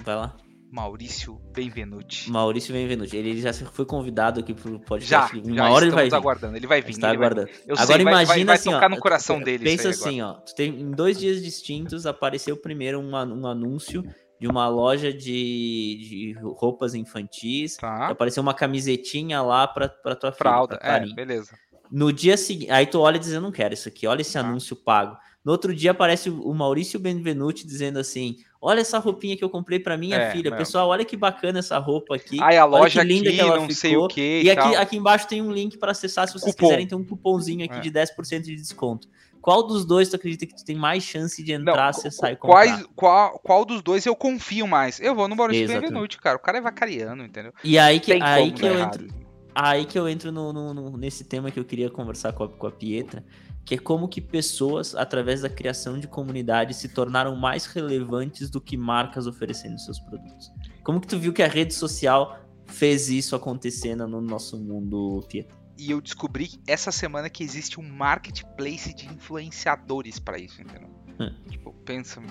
[0.10, 0.36] Vai lá.
[0.72, 2.32] Maurício Benvenuti.
[2.32, 3.16] Maurício Benvenuti.
[3.16, 5.36] Ele já foi convidado aqui pro podcast.
[5.36, 6.16] Já, uma já hora ele vai vir.
[6.16, 6.58] aguardando.
[6.58, 6.90] Ele vai vir.
[6.90, 7.48] Está aguardando.
[7.48, 7.62] Vai...
[7.68, 9.64] Eu agora sei, imagina vai, vai, assim, tocar ó, no coração dele.
[9.64, 10.34] Pensa assim, ó.
[10.34, 14.04] Tu tem, em dois dias distintos apareceu primeiro um, um anúncio
[14.42, 17.78] de uma loja de, de roupas infantis.
[17.78, 18.08] Tá.
[18.08, 20.90] Apareceu uma camisetinha lá pra, pra tua Fralda, filha.
[20.90, 21.56] Fralda, é, beleza.
[21.92, 24.40] No dia seguinte, aí tu olha e diz, eu não quero isso aqui, olha esse
[24.40, 24.42] ah.
[24.42, 25.16] anúncio pago.
[25.44, 29.80] No outro dia aparece o Maurício Benvenuti dizendo assim: Olha essa roupinha que eu comprei
[29.80, 30.52] para minha é, filha.
[30.52, 30.58] Mesmo.
[30.58, 32.38] Pessoal, olha que bacana essa roupa aqui.
[32.42, 33.76] Ai, a loja olha que linda aqui, que ela não ficou.
[33.76, 34.42] sei o que.
[34.44, 36.68] E, aqui, aqui embaixo tem um link para acessar se vocês Cupom.
[36.68, 37.80] quiserem ter um cupomzinho aqui é.
[37.80, 39.08] de 10% de desconto.
[39.42, 42.36] Qual dos dois tu acredita que tu tem mais chance de entrar, não, acessar e
[42.36, 42.56] comprar?
[42.56, 45.00] Quais, qual, qual dos dois eu confio mais?
[45.00, 46.36] Eu vou no Maurício Benvenuti, cara.
[46.36, 47.54] O cara é vacariano, entendeu?
[47.64, 49.08] E aí que, aí que eu entro.
[49.56, 52.50] Aí que eu entro no, no, no, nesse tema que eu queria conversar com a,
[52.50, 53.24] com a Pietra,
[53.70, 58.60] que é como que pessoas, através da criação de comunidades, se tornaram mais relevantes do
[58.60, 60.52] que marcas oferecendo seus produtos.
[60.84, 65.56] Como que tu viu que a rede social fez isso acontecendo no nosso mundo, Pietro?
[65.78, 70.90] E eu descobri essa semana que existe um marketplace de influenciadores para isso, entendeu?
[71.20, 71.32] Hum.
[71.48, 72.24] Tipo, pensa.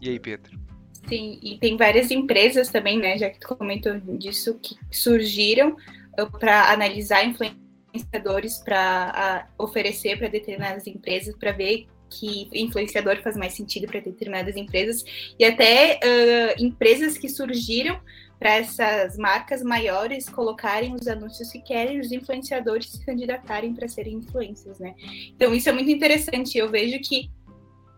[0.00, 0.58] E aí, Pedro?
[1.06, 5.76] Sim, e tem várias empresas também, né, já que tu comentou disso, que surgiram
[6.18, 13.36] uh, para analisar influência influenciadores para oferecer para determinadas empresas, para ver que influenciador faz
[13.36, 15.04] mais sentido para determinadas empresas,
[15.38, 18.00] e até uh, empresas que surgiram
[18.38, 24.14] para essas marcas maiores colocarem os anúncios que querem, os influenciadores se candidatarem para serem
[24.14, 24.94] influencers, né?
[25.34, 26.56] Então isso é muito interessante.
[26.56, 27.28] Eu vejo que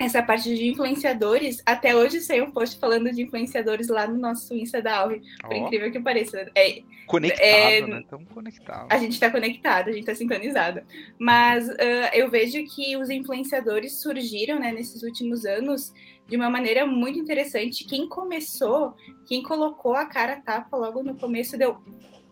[0.01, 4.55] essa parte de influenciadores, até hoje saiu um post falando de influenciadores lá no nosso
[4.55, 5.55] Insta da Alve, por oh.
[5.55, 6.51] incrível que pareça.
[6.55, 8.01] É, conectado, é, né?
[8.01, 8.87] Estamos conectados.
[8.89, 10.81] A gente está conectado, a gente está sintonizado.
[11.19, 15.93] Mas uh, eu vejo que os influenciadores surgiram né, nesses últimos anos
[16.27, 17.85] de uma maneira muito interessante.
[17.85, 18.95] Quem começou,
[19.27, 21.77] quem colocou a cara tapa logo no começo, deu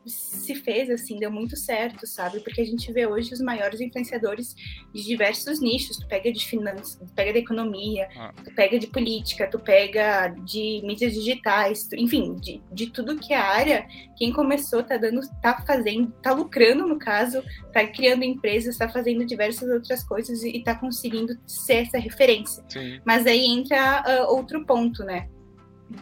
[0.08, 2.40] se fez assim, deu muito certo, sabe?
[2.40, 4.54] Porque a gente vê hoje os maiores influenciadores
[4.94, 5.96] de diversos nichos.
[5.96, 8.32] Tu pega de finanças, tu pega de economia, ah.
[8.44, 13.32] tu pega de política, tu pega de mídias digitais, tu, enfim, de, de tudo que
[13.32, 13.86] é área.
[14.16, 17.42] Quem começou tá dando, tá fazendo, tá lucrando no caso,
[17.72, 22.64] tá criando empresas, tá fazendo diversas outras coisas e, e tá conseguindo ser essa referência.
[22.68, 23.00] Sim.
[23.04, 25.28] Mas aí entra uh, outro ponto, né?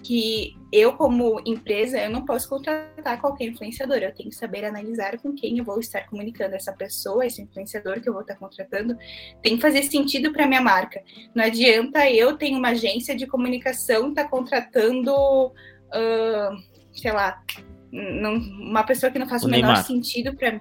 [0.03, 3.99] Que eu, como empresa, eu não posso contratar qualquer influenciador.
[3.99, 8.01] Eu tenho que saber analisar com quem eu vou estar comunicando essa pessoa, esse influenciador
[8.01, 8.97] que eu vou estar contratando.
[9.43, 11.03] Tem que fazer sentido para minha marca.
[11.35, 16.57] Não adianta eu ter uma agência de comunicação estar tá contratando, uh,
[16.93, 17.41] sei lá,
[17.93, 19.85] não, uma pessoa que não faz o, o menor Neymar.
[19.85, 20.61] sentido para mim.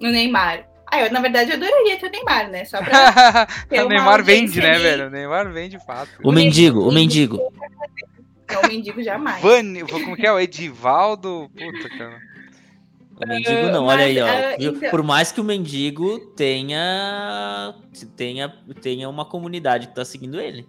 [0.00, 0.68] No Neymar.
[0.88, 2.64] Ah, eu, na verdade, eu adoraria ter o Neymar, né?
[2.64, 3.46] Só pra.
[3.84, 5.06] o Neymar vende, né, velho?
[5.06, 6.10] O Neymar vende fato.
[6.22, 7.40] O, o mendigo, o mendigo.
[8.48, 9.42] É o mendigo jamais.
[9.42, 10.32] Vani, como que é?
[10.32, 11.50] O Edivaldo?
[11.50, 12.20] Puta, cara.
[13.22, 14.26] O mendigo não, olha aí, ó.
[14.26, 14.90] Uh, então...
[14.90, 17.74] Por mais que o mendigo tenha,
[18.14, 18.48] tenha,
[18.80, 20.68] tenha uma comunidade que tá seguindo ele.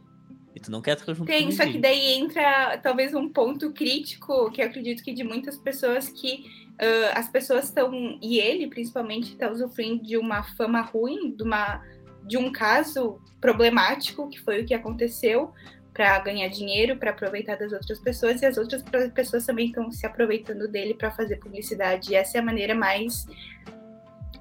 [0.56, 4.50] E tu não quer ficar junto Tem, só que daí entra talvez um ponto crítico
[4.50, 6.46] que eu acredito que de muitas pessoas que
[6.82, 11.84] uh, as pessoas estão, e ele principalmente, está usufruindo de uma fama ruim, de, uma,
[12.26, 15.54] de um caso problemático, que foi o que aconteceu,
[15.98, 18.84] para ganhar dinheiro, para aproveitar das outras pessoas, e as outras
[19.16, 22.12] pessoas também estão se aproveitando dele para fazer publicidade.
[22.12, 23.26] E essa é a maneira mais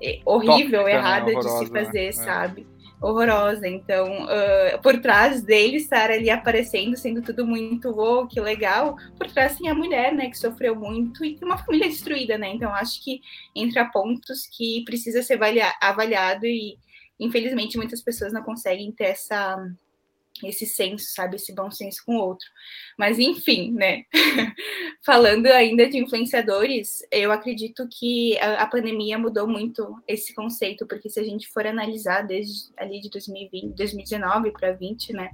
[0.03, 1.41] eh, horrível, Tóxica, errada né?
[1.41, 2.13] de se fazer, né?
[2.13, 2.67] sabe?
[3.01, 3.67] Horrorosa.
[3.67, 9.27] Então, uh, por trás dele estar ali aparecendo, sendo tudo muito oh, que legal, por
[9.31, 12.51] trás tem a mulher, né, que sofreu muito e tem uma família destruída, né?
[12.51, 13.21] Então, acho que
[13.55, 15.39] entra pontos que precisa ser
[15.81, 16.77] avaliado e,
[17.19, 19.57] infelizmente, muitas pessoas não conseguem ter essa
[20.45, 22.47] esse senso, sabe, esse bom senso com o outro.
[22.99, 24.05] Mas enfim, né?
[25.05, 31.09] Falando ainda de influenciadores, eu acredito que a, a, pandemia mudou muito esse conceito, porque
[31.09, 35.31] se a gente for analisar desde ali de 2020, 2019 para 20, né?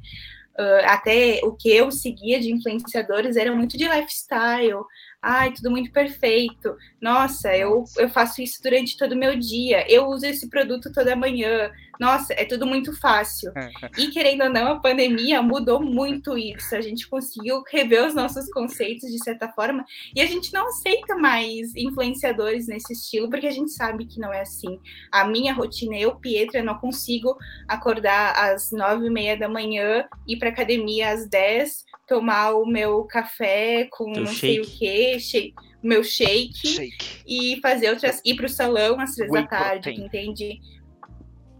[0.58, 4.84] Uh, até o que eu seguia de influenciadores era muito de lifestyle,
[5.22, 6.76] ai, tudo muito perfeito.
[7.00, 9.90] Nossa, eu, eu faço isso durante todo o meu dia.
[9.90, 11.70] Eu uso esse produto toda manhã.
[12.00, 13.52] Nossa, é tudo muito fácil.
[13.98, 16.74] E querendo ou não, a pandemia mudou muito isso.
[16.74, 19.84] A gente conseguiu rever os nossos conceitos de certa forma.
[20.14, 24.32] E a gente não aceita mais influenciadores nesse estilo, porque a gente sabe que não
[24.32, 24.80] é assim.
[25.10, 27.36] A minha rotina, eu, Pietra, não consigo
[27.68, 33.04] acordar às nove e meia da manhã, ir para academia às dez tomar o meu
[33.04, 34.40] café com Teu não shake.
[34.40, 38.20] sei o quê, shake, meu shake, shake, e fazer outras.
[38.24, 40.60] ir para o salão às três da tarde, entende?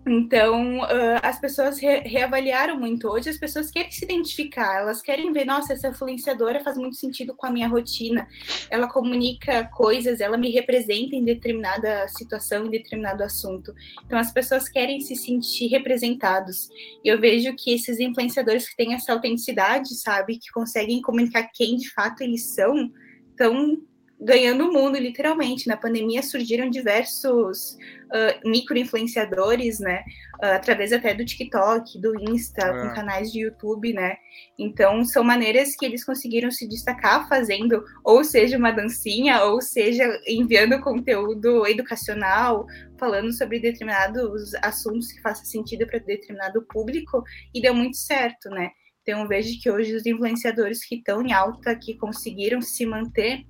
[0.04, 3.08] Então, uh, as pessoas re reavaliaram muito.
[3.08, 7.34] Hoje, as pessoas querem se identificar, elas querem ver, nossa, essa influenciadora faz muito sentido
[7.34, 8.26] com a minha rotina,
[8.68, 13.72] ela comunica coisas, ela me representa em determinada situação, em determinado assunto.
[14.04, 16.68] Então, as pessoas querem se sentir representados.
[17.04, 21.76] E eu vejo que esses influenciadores que têm essa autenticidade, sabe, que conseguem comunicar quem
[21.76, 22.90] de fato eles são,
[23.30, 23.80] estão
[24.24, 25.66] ganhando o mundo, literalmente.
[25.66, 27.76] Na pandemia surgiram diversos
[28.12, 30.04] uh, micro-influenciadores, né?
[30.42, 32.82] Uh, através até do TikTok, do Insta, é.
[32.82, 34.16] com canais de YouTube, né?
[34.58, 40.04] Então, são maneiras que eles conseguiram se destacar fazendo, ou seja, uma dancinha, ou seja,
[40.26, 42.64] enviando conteúdo educacional,
[42.98, 48.70] falando sobre determinados assuntos que façam sentido para determinado público, e deu muito certo, né?
[49.02, 53.44] Então, vejo que hoje os influenciadores que estão em alta, que conseguiram se manter,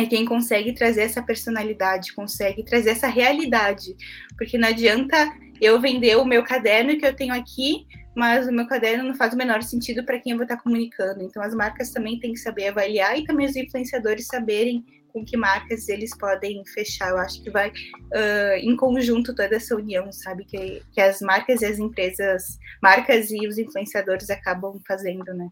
[0.00, 3.94] é quem consegue trazer essa personalidade, consegue trazer essa realidade.
[4.36, 5.16] Porque não adianta
[5.60, 7.86] eu vender o meu caderno que eu tenho aqui,
[8.16, 11.22] mas o meu caderno não faz o menor sentido para quem eu vou estar comunicando.
[11.22, 15.36] Então, as marcas também têm que saber avaliar e também os influenciadores saberem com que
[15.36, 17.10] marcas eles podem fechar.
[17.10, 20.44] Eu acho que vai uh, em conjunto toda essa união, sabe?
[20.44, 25.48] Que, que as marcas e as empresas, marcas e os influenciadores acabam fazendo, né?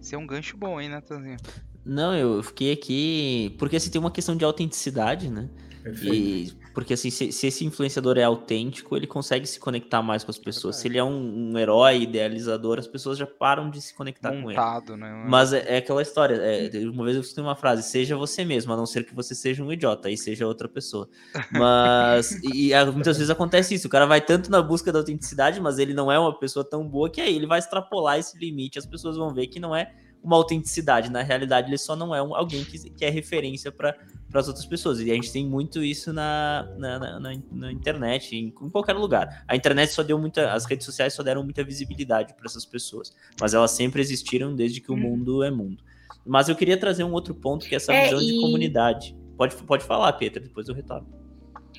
[0.00, 1.36] Isso é um gancho bom, hein, Natanzinho?
[1.84, 3.54] Não, eu fiquei aqui.
[3.58, 5.48] Porque assim, tem uma questão de autenticidade, né?
[5.82, 6.14] Perfeito.
[6.14, 10.30] E porque assim, se, se, esse influenciador é autêntico, ele consegue se conectar mais com
[10.30, 10.78] as pessoas.
[10.78, 14.32] É se ele é um, um, herói, idealizador, as pessoas já param de se conectar
[14.32, 15.00] Montado, com ele.
[15.00, 15.24] Né?
[15.28, 16.36] Mas é, é aquela história.
[16.36, 19.34] É, uma vez eu escutei uma frase: seja você mesmo, a não ser que você
[19.34, 21.08] seja um idiota, aí seja outra pessoa.
[21.52, 23.86] Mas e, e, muitas vezes acontece isso.
[23.86, 26.86] O cara vai tanto na busca da autenticidade, mas ele não é uma pessoa tão
[26.86, 28.78] boa que aí ele vai extrapolar esse limite.
[28.78, 31.10] As pessoas vão ver que não é uma autenticidade.
[31.10, 33.96] Na realidade, ele só não é um, alguém que, que é referência para
[34.32, 35.00] as outras pessoas.
[35.00, 39.44] E a gente tem muito isso na, na, na, na, internet, em, em, qualquer lugar.
[39.48, 40.52] A internet só deu muita.
[40.52, 43.14] As redes sociais só deram muita visibilidade para essas pessoas.
[43.40, 45.00] Mas elas sempre existiram desde que o uhum.
[45.00, 45.82] mundo é mundo.
[46.24, 48.26] Mas eu queria trazer um outro ponto, que é essa é, visão e...
[48.26, 49.16] de comunidade.
[49.36, 51.21] Pode, pode falar, Peter, depois eu retorno.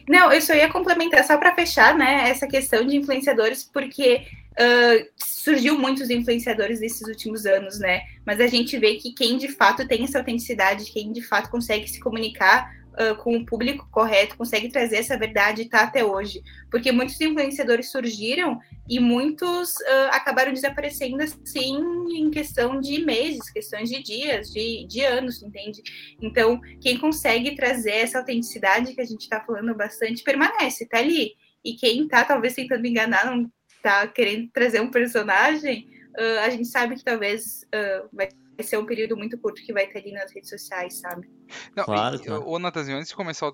[0.08, 5.08] Não, eu só ia complementar, só para fechar, né, essa questão de influenciadores, porque uh,
[5.18, 8.02] surgiu muitos influenciadores nesses últimos anos, né?
[8.26, 11.88] Mas a gente vê que quem de fato tem essa autenticidade, quem de fato consegue
[11.88, 16.42] se comunicar uh, com o público correto, consegue trazer essa verdade está até hoje.
[16.70, 21.78] Porque muitos influenciadores surgiram e muitos uh, acabaram desaparecendo assim
[22.12, 25.82] em questão de meses, questões de dias, de, de anos, entende?
[26.22, 31.34] Então, quem consegue trazer essa autenticidade que a gente está falando bastante permanece, tá ali.
[31.64, 36.68] E quem está talvez tentando enganar, não está querendo trazer um personagem, uh, a gente
[36.68, 40.12] sabe que talvez uh, vai vai ser um período muito curto que vai ter ali
[40.12, 41.30] nas redes sociais, sabe?
[41.76, 42.48] Não, claro, e, claro.
[42.48, 43.52] Ô, Natanzinho, antes de começar,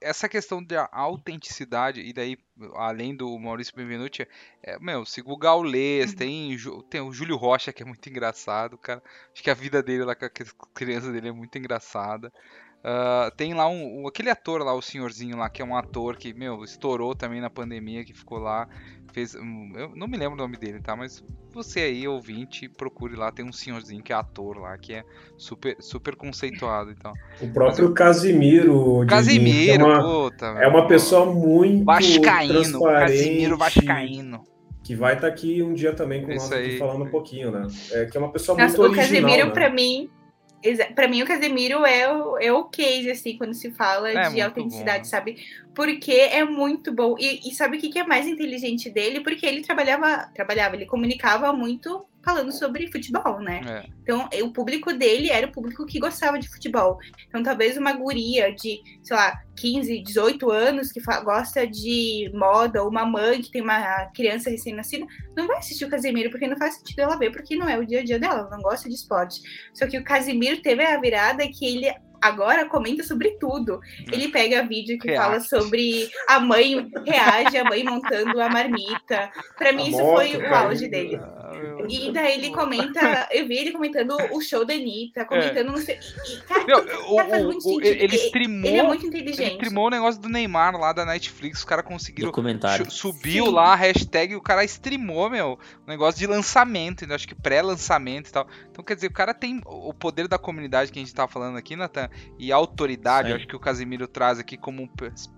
[0.00, 2.36] essa questão da autenticidade, e daí,
[2.74, 4.26] além do Maurício Benvenuti,
[4.62, 6.16] é, meu, sigo o Gaulês, uhum.
[6.16, 6.56] tem,
[6.88, 9.02] tem o Júlio Rocha, que é muito engraçado, cara.
[9.32, 10.30] Acho que a vida dele lá com a
[10.74, 12.32] criança dele é muito engraçada.
[12.86, 16.16] Uh, tem lá um, um, aquele ator lá, o senhorzinho lá, que é um ator
[16.16, 18.68] que, meu, estourou também na pandemia, que ficou lá
[19.16, 19.34] fez.
[19.34, 20.94] Eu não me lembro o nome dele, tá?
[20.94, 21.24] Mas
[21.54, 23.32] você aí, ouvinte, procure lá.
[23.32, 25.04] Tem um senhorzinho que é ator lá, que é
[25.38, 26.90] super, super conceituado.
[26.90, 27.14] Então.
[27.40, 29.06] O próprio Mas, Casimiro.
[29.08, 30.46] Casimiro, é uma, puta.
[30.46, 31.84] É uma pessoa muito.
[31.84, 32.82] Vascaíno.
[32.82, 34.44] Casimiro Vascaíno.
[34.84, 37.66] Que vai estar tá aqui um dia também com nós aqui falando um pouquinho, né?
[37.90, 39.04] É, que é uma pessoa muito Nossa, original.
[39.04, 39.52] O Casimiro, né?
[39.52, 40.10] pra mim,
[40.94, 44.40] para mim o Casemiro é o, é o case, assim, quando se fala é de
[44.40, 45.10] autenticidade, bom.
[45.10, 45.36] sabe?
[45.74, 47.16] Porque é muito bom.
[47.18, 49.20] E, e sabe o que, que é mais inteligente dele?
[49.20, 53.60] Porque ele trabalhava, trabalhava, ele comunicava muito falando sobre futebol, né?
[53.64, 53.86] É.
[54.02, 56.98] Então, o público dele era o público que gostava de futebol.
[57.28, 62.90] Então, talvez uma guria de, sei lá, 15, 18 anos que gosta de moda, ou
[62.90, 66.74] uma mãe que tem uma criança recém-nascida, não vai assistir o Casemiro, porque não faz
[66.74, 68.96] sentido ela ver, porque não é o dia a dia dela, ela não gosta de
[68.96, 69.40] esporte.
[69.72, 71.94] Só que o Casemiro teve a virada que ele
[72.26, 73.80] agora comenta sobre tudo.
[74.10, 79.30] Ele pega vídeo que fala sobre a mãe reage, a mãe montando a marmita.
[79.56, 81.16] Para mim, a isso foi o auge dele.
[81.16, 81.36] Ah,
[81.88, 85.70] e daí ele comenta, eu vi ele comentando o show da Anitta, comentando é.
[85.70, 85.94] no seu.
[85.94, 87.80] E, cara, Meu, o.
[87.80, 88.70] Ele streamou.
[88.70, 89.40] Ele é muito inteligente.
[89.42, 92.28] Ele streamou o negócio do Neymar lá da Netflix, os caras conseguiram.
[92.90, 93.52] Subiu Sim.
[93.52, 98.28] lá a hashtag e o cara streamou, meu, o negócio de lançamento, acho que pré-lançamento
[98.28, 98.46] e tal.
[98.70, 101.56] Então, quer dizer, o cara tem o poder da comunidade que a gente tava falando
[101.56, 104.88] aqui, Natan, e autoridade, acho que o Casimiro traz aqui como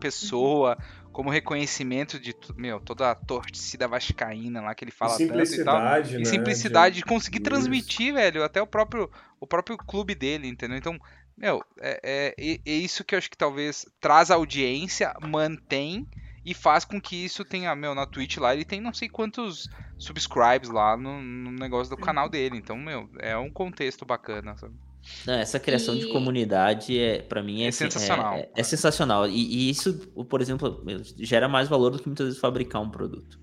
[0.00, 0.76] pessoa,
[1.12, 5.80] como reconhecimento de meu, toda a torcida vascaína lá que ele fala tanto e tal.
[5.80, 7.44] Né, e simplicidade de, de conseguir isso.
[7.44, 9.10] transmitir, velho, até o próprio,
[9.40, 10.78] o próprio clube dele, entendeu?
[10.78, 10.98] Então,
[11.36, 16.06] meu, é, é, é isso que eu acho que talvez traz audiência, mantém
[16.44, 19.68] e faz com que isso tenha, meu, na Twitch lá, ele tem não sei quantos
[19.98, 22.56] subscribes lá no, no negócio do canal dele.
[22.56, 24.74] Então, meu, é um contexto bacana, sabe?
[25.26, 26.00] Não, essa criação e...
[26.00, 28.34] de comunidade é para mim é, é assim, sensacional.
[28.34, 29.28] É, é sensacional.
[29.28, 29.94] E, e, isso,
[30.28, 30.84] por exemplo,
[31.18, 33.38] gera mais valor do que muitas vezes fabricar um produto.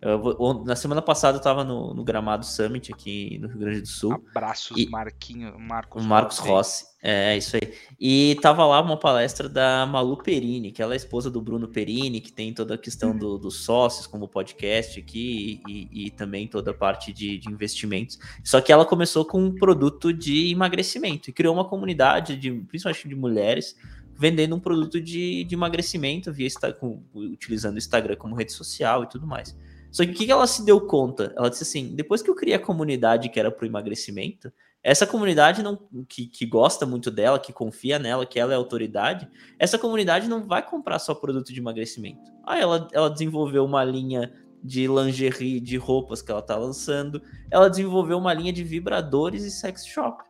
[0.00, 3.88] Eu, na semana passada eu estava no, no, Gramado Summit aqui no Rio Grande do
[3.88, 4.12] Sul.
[4.12, 6.84] Abraços, e, Marquinho, Marcos, Marcos Rossi.
[7.02, 7.72] É, é, isso aí.
[7.98, 12.20] E tava lá uma palestra da Malu Perini, que ela é esposa do Bruno Perini,
[12.20, 13.18] que tem toda a questão uhum.
[13.18, 18.18] do, dos sócios, como podcast aqui, e, e também toda a parte de, de, investimentos.
[18.42, 23.08] Só que ela começou com um produto de emagrecimento e criou uma comunidade, de, principalmente
[23.08, 23.76] de mulheres,
[24.18, 29.08] vendendo um produto de, de emagrecimento via com, utilizando o Instagram como rede social e
[29.08, 29.56] tudo mais.
[29.94, 31.32] Só que o que ela se deu conta?
[31.36, 34.52] Ela disse assim: depois que eu criei a comunidade que era para o emagrecimento,
[34.82, 35.78] essa comunidade não,
[36.08, 40.48] que, que gosta muito dela, que confia nela, que ela é autoridade, essa comunidade não
[40.48, 42.32] vai comprar só produto de emagrecimento.
[42.44, 44.32] Aí ela, ela desenvolveu uma linha
[44.64, 49.50] de lingerie, de roupas que ela está lançando, ela desenvolveu uma linha de vibradores e
[49.52, 50.24] sex shop.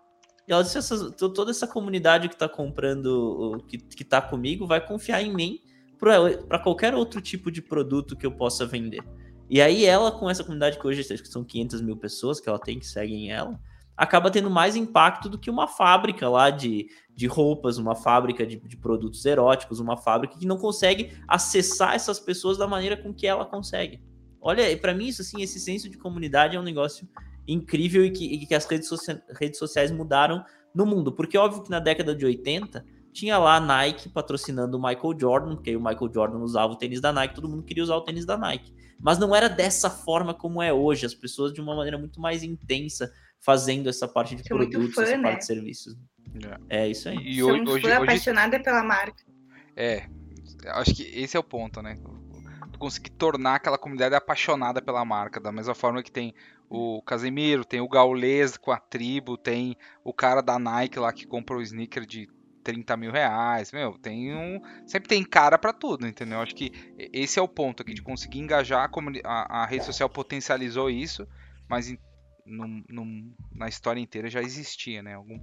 [0.46, 4.86] E ela disse: essa, toda essa comunidade que está comprando, que, que tá comigo, vai
[4.86, 5.58] confiar em mim
[5.98, 9.02] para qualquer outro tipo de produto que eu possa vender.
[9.54, 12.80] E aí ela, com essa comunidade que hoje são 500 mil pessoas que ela tem,
[12.80, 13.56] que seguem ela,
[13.96, 18.56] acaba tendo mais impacto do que uma fábrica lá de, de roupas, uma fábrica de,
[18.56, 23.28] de produtos eróticos, uma fábrica que não consegue acessar essas pessoas da maneira com que
[23.28, 24.02] ela consegue.
[24.40, 27.08] Olha, para mim isso assim, esse senso de comunidade é um negócio
[27.46, 28.90] incrível e que, e que as redes,
[29.38, 31.12] redes sociais mudaram no mundo.
[31.12, 35.54] Porque óbvio que na década de 80 tinha lá a Nike patrocinando o Michael Jordan,
[35.54, 38.26] porque o Michael Jordan usava o tênis da Nike, todo mundo queria usar o tênis
[38.26, 38.74] da Nike.
[38.98, 42.42] Mas não era dessa forma como é hoje, as pessoas de uma maneira muito mais
[42.42, 45.22] intensa fazendo essa parte de Sou produtos, fã, essa né?
[45.22, 45.96] parte de serviços.
[46.68, 47.18] É, é isso aí.
[47.18, 49.22] E hoje, hoje, apaixonada pela marca.
[49.76, 50.08] É,
[50.68, 51.96] acho que esse é o ponto, né?
[52.78, 56.34] Conseguir tornar aquela comunidade apaixonada pela marca, da mesma forma que tem
[56.68, 61.26] o Casemiro, tem o Gaules com a tribo, tem o cara da Nike lá que
[61.26, 62.28] comprou o sneaker de
[62.64, 64.60] 30 mil reais, meu, tem um.
[64.86, 66.40] Sempre tem cara para tudo, entendeu?
[66.40, 66.72] Acho que
[67.12, 71.28] esse é o ponto aqui, de conseguir engajar, a, a, a rede social potencializou isso,
[71.68, 71.98] mas em,
[72.46, 75.14] num, num, na história inteira já existia, né?
[75.14, 75.38] Algum,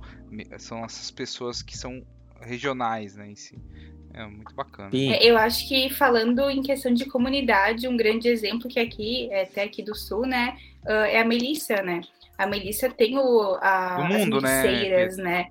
[0.58, 2.06] são essas pessoas que são
[2.42, 3.58] regionais, né, em si.
[4.14, 4.90] É muito bacana.
[4.94, 9.44] É, eu acho que falando em questão de comunidade, um grande exemplo que aqui, é
[9.44, 12.02] até aqui do sul, né, uh, é a Melissa, né?
[12.38, 14.44] A Melissa tem o, a, do mundo, as
[15.18, 15.24] né?
[15.24, 15.48] né?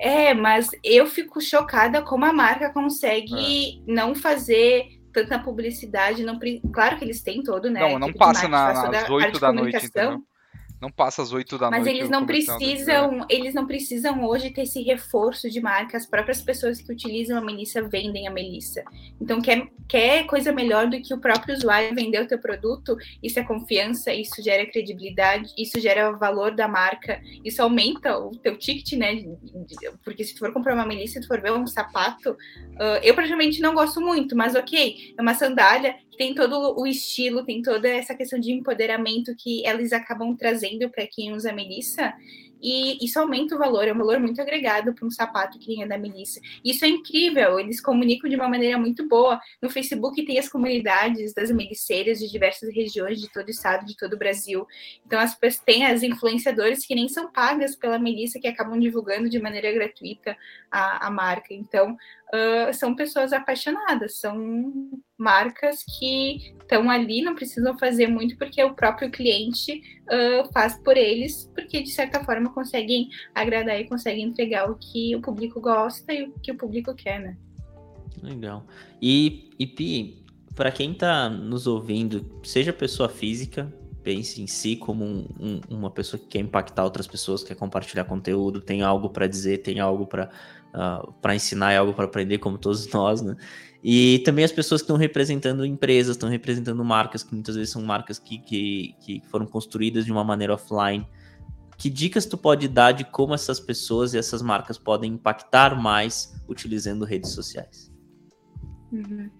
[0.00, 3.92] É, mas eu fico chocada como a marca consegue é.
[3.92, 6.24] não fazer tanta publicidade.
[6.24, 6.38] Não,
[6.72, 7.80] claro que eles têm todo, né?
[7.80, 10.22] Não, não passa na, nas 8 da noite, entendeu?
[10.80, 11.92] Não passa às 8 da Mas noite.
[11.92, 15.96] Mas eles não precisam, eles não precisam hoje ter esse reforço de marca.
[15.96, 18.82] As próprias pessoas que utilizam a Melissa vendem a Melissa.
[19.20, 22.96] Então, quer, quer coisa melhor do que o próprio usuário vender o teu produto?
[23.22, 28.56] Isso é confiança, isso gera credibilidade, isso gera valor da marca, isso aumenta o teu
[28.56, 29.22] ticket, né?
[30.02, 33.14] Porque se tu for comprar uma Melissa e tu for ver um sapato, uh, eu
[33.14, 37.88] praticamente não gosto muito, mas ok, é uma sandália tem todo o estilo, tem toda
[37.88, 42.14] essa questão de empoderamento que eles acabam trazendo para quem usa a Melissa.
[42.62, 45.82] E isso aumenta o valor, é um valor muito agregado para um sapato que nem
[45.82, 46.40] é da Melissa.
[46.62, 49.40] Isso é incrível, eles comunicam de uma maneira muito boa.
[49.62, 53.96] No Facebook tem as comunidades das meliceiras de diversas regiões, de todo o estado, de
[53.96, 54.66] todo o Brasil.
[55.06, 59.28] Então, as pessoas têm as influenciadoras que nem são pagas pela Melissa, que acabam divulgando
[59.28, 60.36] de maneira gratuita
[60.70, 61.54] a, a marca.
[61.54, 61.96] Então,
[62.34, 68.74] uh, são pessoas apaixonadas, são marcas que estão ali, não precisam fazer muito, porque o
[68.74, 74.70] próprio cliente uh, faz por eles, porque de certa forma conseguem agradar e conseguem entregar
[74.70, 77.36] o que o público gosta e o que o público quer, né?
[78.22, 78.66] Legal.
[79.00, 85.04] E, e Pi, para quem está nos ouvindo, seja pessoa física, pense em si como
[85.04, 89.26] um, um, uma pessoa que quer impactar outras pessoas, quer compartilhar conteúdo, tem algo para
[89.26, 90.30] dizer, tem algo para
[90.74, 93.36] uh, ah, para ensinar, algo para aprender, como todos nós, né?
[93.82, 97.82] E também as pessoas que estão representando empresas, estão representando marcas, que muitas vezes são
[97.82, 101.06] marcas que, que, que foram construídas de uma maneira offline.
[101.78, 106.38] Que dicas tu pode dar de como essas pessoas e essas marcas podem impactar mais
[106.46, 107.90] utilizando redes sociais?
[108.92, 109.30] Uhum.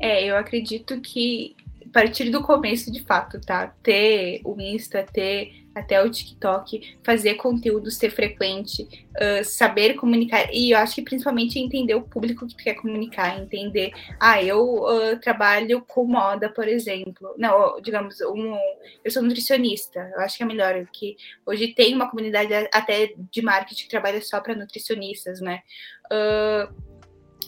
[0.00, 3.68] É, eu acredito que a partir do começo, de fato, tá?
[3.82, 8.82] Ter o Insta, ter até o TikTok, fazer conteúdo ser frequente,
[9.16, 13.40] uh, saber comunicar, e eu acho que principalmente entender o público que tu quer comunicar,
[13.40, 18.56] entender, ah, eu uh, trabalho com moda, por exemplo, não, digamos, um,
[19.04, 23.42] eu sou nutricionista, eu acho que é melhor, que hoje tem uma comunidade até de
[23.42, 25.62] marketing que trabalha só para nutricionistas, né?
[26.06, 26.87] Uh,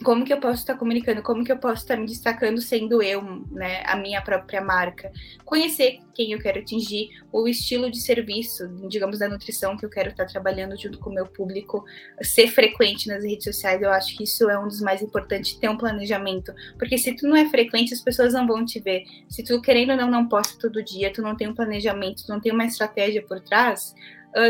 [0.02, 3.22] como que eu posso estar comunicando, como que eu posso estar me destacando sendo eu,
[3.50, 5.12] né, a minha própria marca.
[5.44, 10.10] Conhecer quem eu quero atingir, o estilo de serviço, digamos, da nutrição que eu quero
[10.10, 11.84] estar trabalhando junto com o meu público,
[12.22, 15.68] ser frequente nas redes sociais, eu acho que isso é um dos mais importantes, ter
[15.68, 19.04] um planejamento, porque se tu não é frequente, as pessoas não vão te ver.
[19.28, 22.28] Se tu querendo ou não, não posta todo dia, tu não tem um planejamento, tu
[22.28, 23.94] não tem uma estratégia por trás,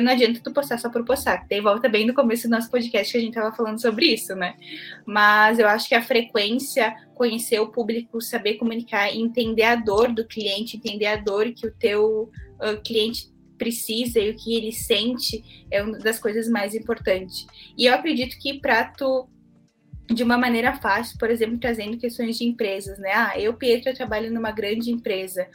[0.03, 1.47] não adianta tu postar só por postar.
[1.49, 4.35] Daí volta bem no começo do nosso podcast que a gente estava falando sobre isso,
[4.35, 4.55] né?
[5.07, 10.27] Mas eu acho que a frequência, conhecer o público, saber comunicar, entender a dor do
[10.27, 15.67] cliente, entender a dor que o teu uh, cliente precisa e o que ele sente
[15.71, 17.47] é uma das coisas mais importantes.
[17.77, 19.29] E eu acredito que para tu
[20.13, 23.13] de uma maneira fácil, por exemplo, trazendo questões de empresas, né?
[23.15, 25.47] Ah, eu, Pietra, trabalho numa grande empresa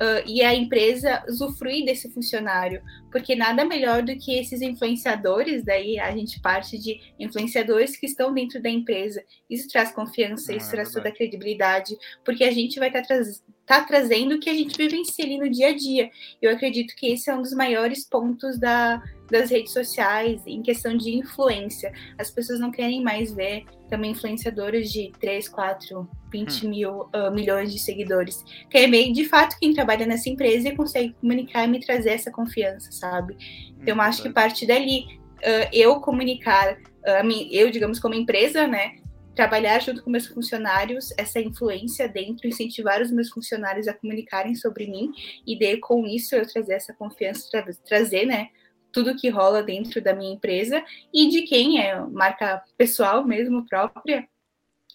[0.00, 2.82] uh, e a empresa usufruir desse funcionário,
[3.12, 8.32] porque nada melhor do que esses influenciadores, daí a gente parte de influenciadores que estão
[8.32, 9.22] dentro da empresa.
[9.48, 13.08] Isso traz confiança, isso é traz toda a credibilidade, porque a gente vai estar tá
[13.08, 16.10] trazendo tá trazendo o que a gente vivencia ali no dia a dia.
[16.42, 19.00] Eu acredito que esse é um dos maiores pontos da,
[19.30, 21.92] das redes sociais em questão de influência.
[22.18, 26.70] As pessoas não querem mais ver também influenciadores de 3, 4, 20 hum.
[26.70, 28.44] mil uh, milhões de seguidores.
[28.70, 32.30] Quer ver de fato quem trabalha nessa empresa e consegue comunicar e me trazer essa
[32.30, 33.36] confiança, sabe?
[33.80, 39.00] Então, eu acho que parte dali, uh, eu comunicar, uh, eu, digamos, como empresa, né?
[39.34, 44.86] trabalhar junto com meus funcionários essa influência dentro, incentivar os meus funcionários a comunicarem sobre
[44.86, 45.12] mim
[45.46, 48.48] e de com isso eu trazer essa confiança, tra trazer, né,
[48.92, 54.28] tudo que rola dentro da minha empresa e de quem é marca pessoal mesmo própria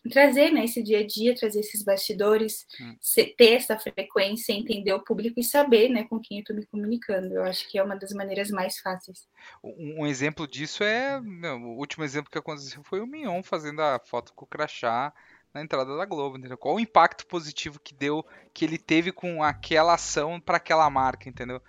[0.10, 2.96] trazer né, esse dia a dia, trazer esses bastidores, hum.
[3.38, 7.34] ter essa frequência, entender o público e saber né, com quem eu estou me comunicando.
[7.34, 9.28] Eu acho que é uma das maneiras mais fáceis.
[9.64, 11.20] Um, exemplo disso é.
[11.20, 15.14] O último exemplo que aconteceu foi o Mion fazendo a foto com o crachá
[15.54, 16.58] na entrada da Globo, entendeu?
[16.58, 21.30] Qual o impacto positivo que deu, que ele teve com aquela ação para aquela marca,
[21.30, 21.62] entendeu?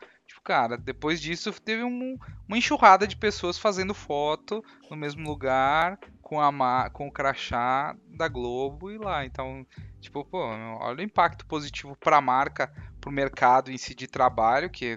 [0.47, 2.16] Cara, depois disso teve um,
[2.47, 8.28] uma enxurrada de pessoas fazendo foto no mesmo lugar, com, a, com o crachá da
[8.28, 9.24] Globo e lá.
[9.24, 9.66] Então,
[10.01, 14.07] tipo, pô, olha o impacto positivo para a marca, para o mercado em si de
[14.07, 14.97] trabalho, que,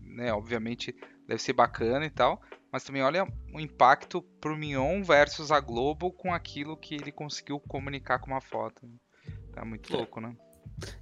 [0.00, 0.96] né, obviamente
[1.28, 2.40] deve ser bacana e tal.
[2.72, 7.60] Mas também olha o impacto pro Mion versus a Globo com aquilo que ele conseguiu
[7.60, 8.88] comunicar com uma foto.
[9.52, 9.96] Tá muito é.
[9.98, 10.34] louco, né?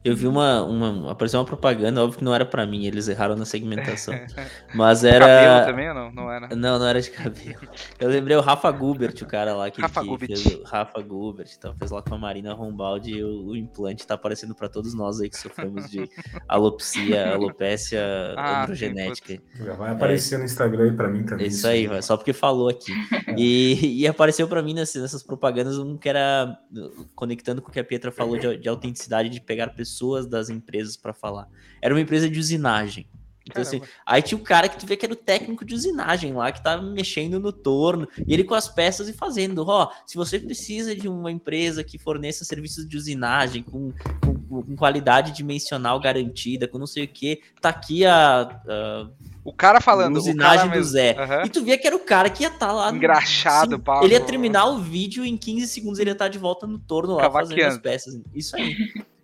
[0.05, 1.13] Eu vi uma, uma.
[1.13, 4.15] Apareceu uma propaganda, óbvio que não era para mim, eles erraram na segmentação.
[4.75, 5.27] Mas era.
[5.27, 6.13] Cabelo também ou não?
[6.13, 6.55] Não era?
[6.55, 7.69] Não, não era de cabelo.
[7.99, 10.29] Eu lembrei o Rafa Gubert, o cara lá que, Rafa que Gubert.
[10.29, 14.07] fez o Rafa Gubert, então fez lá com a Marina Rombaldi e o, o implante
[14.07, 16.09] tá aparecendo para todos nós aí que sofremos de
[16.47, 18.03] alopecia, alopécia
[18.37, 19.43] ah, androgenética.
[19.59, 21.47] Já vai aparecer é, no Instagram aí pra mim também.
[21.47, 22.93] Isso aí, vai, só porque falou aqui.
[23.37, 26.57] E, e apareceu para mim nessas, nessas propagandas um que era
[27.17, 30.51] conectando com o que a Pietra falou de, de autenticidade, de pegar pegar pessoas das
[30.51, 31.49] empresas para falar.
[31.81, 33.07] Era uma empresa de usinagem.
[33.47, 36.33] Então, assim, aí tinha o cara que tu vê que era o técnico de usinagem
[36.33, 40.03] lá, que tava mexendo no torno, e ele com as peças e fazendo, ó, oh,
[40.07, 43.93] se você precisa de uma empresa que forneça serviços de usinagem com,
[44.25, 49.11] com, com qualidade dimensional garantida, com não sei o que, tá aqui a, a
[49.45, 50.17] o cara falando.
[50.17, 51.15] Usinagem do Zé.
[51.19, 51.45] Uhum.
[51.45, 52.91] E tu via que era o cara que ia estar tá lá.
[52.91, 56.39] Engraxado, assim, Ele ia terminar o vídeo em 15 segundos, ele ia estar tá de
[56.39, 58.19] volta no torno lá fazendo as peças.
[58.35, 58.75] Isso aí.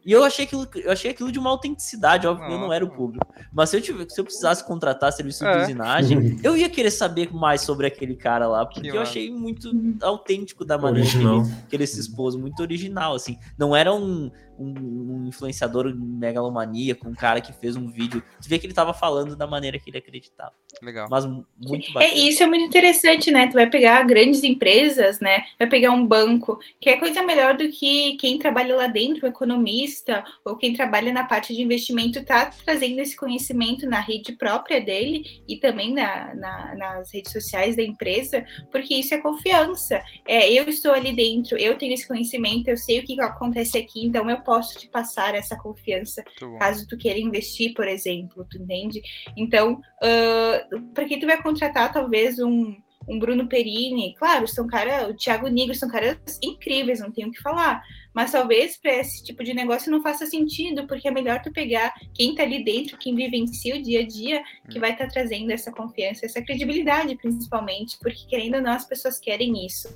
[0.05, 2.85] E eu achei aquilo, eu achei aquilo de uma autenticidade, óbvio que eu não era
[2.85, 3.27] o público.
[3.53, 5.57] Mas se eu, tivesse, se eu precisasse contratar serviço é.
[5.57, 9.31] de usinagem, eu ia querer saber mais sobre aquele cara lá, porque que eu achei
[9.31, 9.71] muito
[10.03, 13.39] autêntico da maneira que ele, que ele, se expôs, muito original, assim.
[13.59, 14.31] Não era um,
[14.61, 18.23] um, um influenciador megalomaníaco, um cara que fez um vídeo.
[18.39, 20.53] Você vê que ele estava falando da maneira que ele acreditava.
[20.83, 21.09] Legal.
[21.11, 22.05] Mas muito é, bacana.
[22.05, 23.47] É, isso é muito interessante, né?
[23.47, 25.45] Tu vai pegar grandes empresas, né?
[25.59, 29.29] Vai pegar um banco, que é coisa melhor do que quem trabalha lá dentro, o
[29.29, 34.81] economista, ou quem trabalha na parte de investimento, tá trazendo esse conhecimento na rede própria
[34.81, 40.03] dele e também na, na, nas redes sociais da empresa, porque isso é confiança.
[40.27, 44.05] É, eu estou ali dentro, eu tenho esse conhecimento, eu sei o que acontece aqui,
[44.05, 46.23] então eu posso te passar essa confiança
[46.59, 49.01] caso tu queira investir, por exemplo, tu entende?
[49.37, 52.77] Então, uh, para que tu vai contratar talvez um,
[53.09, 57.33] um Bruno Perini, claro, são caras, o Thiago Nigro são caras incríveis, não tenho o
[57.33, 57.83] que falar.
[58.15, 61.93] Mas talvez para esse tipo de negócio não faça sentido, porque é melhor tu pegar
[62.15, 64.81] quem está ali dentro, quem vivencia o dia a dia, que hum.
[64.81, 69.19] vai estar tá trazendo essa confiança, essa credibilidade, principalmente, porque querendo ou não, as pessoas
[69.19, 69.89] querem isso.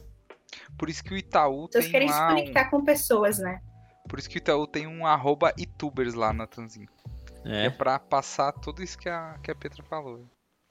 [0.78, 1.64] Por isso que o Itaú.
[1.64, 3.60] As pessoas querem se conectar com pessoas, né?
[4.08, 6.88] Por isso que o Itaú tem um arroba itubers lá na Tanzinho.
[7.44, 7.66] É.
[7.66, 10.24] é pra passar tudo isso que a, que a Petra falou.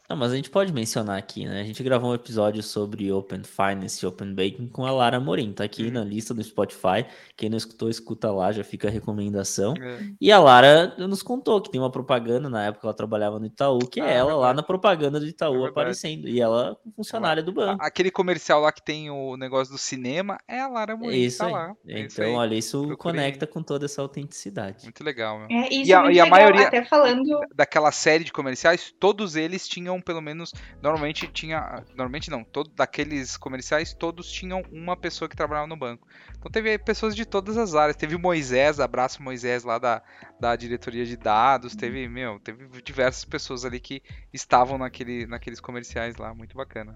[0.10, 1.62] Não, mas a gente pode mencionar aqui, né?
[1.62, 5.54] A gente gravou um episódio sobre Open Finance e Open Banking com a Lara Morim.
[5.54, 5.92] Tá aqui uhum.
[5.92, 7.06] na lista do Spotify.
[7.38, 9.74] Quem não escutou, escuta lá, já fica a recomendação.
[9.82, 10.00] É.
[10.20, 13.80] E a Lara nos contou que tem uma propaganda, na época ela trabalhava no Itaú,
[13.80, 16.28] que é ah, é ela lá na propaganda do Itaú é aparecendo.
[16.28, 17.82] E ela funcionária do banco.
[17.82, 21.18] Aquele comercial lá que tem o negócio do cinema é a Lara Morim.
[21.18, 21.74] Isso tá lá.
[21.88, 23.22] É então, isso olha, isso Procurei.
[23.22, 24.84] conecta com toda essa autenticidade.
[24.84, 25.48] Muito legal, meu.
[25.50, 29.93] É, e, a, e a maioria até falando daquela série de comerciais, todos eles tinham
[30.02, 35.68] pelo menos normalmente tinha, normalmente não, todo daqueles comerciais todos tinham uma pessoa que trabalhava
[35.68, 36.08] no banco.
[36.38, 40.02] Então teve pessoas de todas as áreas, teve Moisés, abraço Moisés lá da,
[40.40, 46.18] da diretoria de dados, teve, meu, teve diversas pessoas ali que estavam naquele, naqueles comerciais
[46.18, 46.96] lá, muito bacana.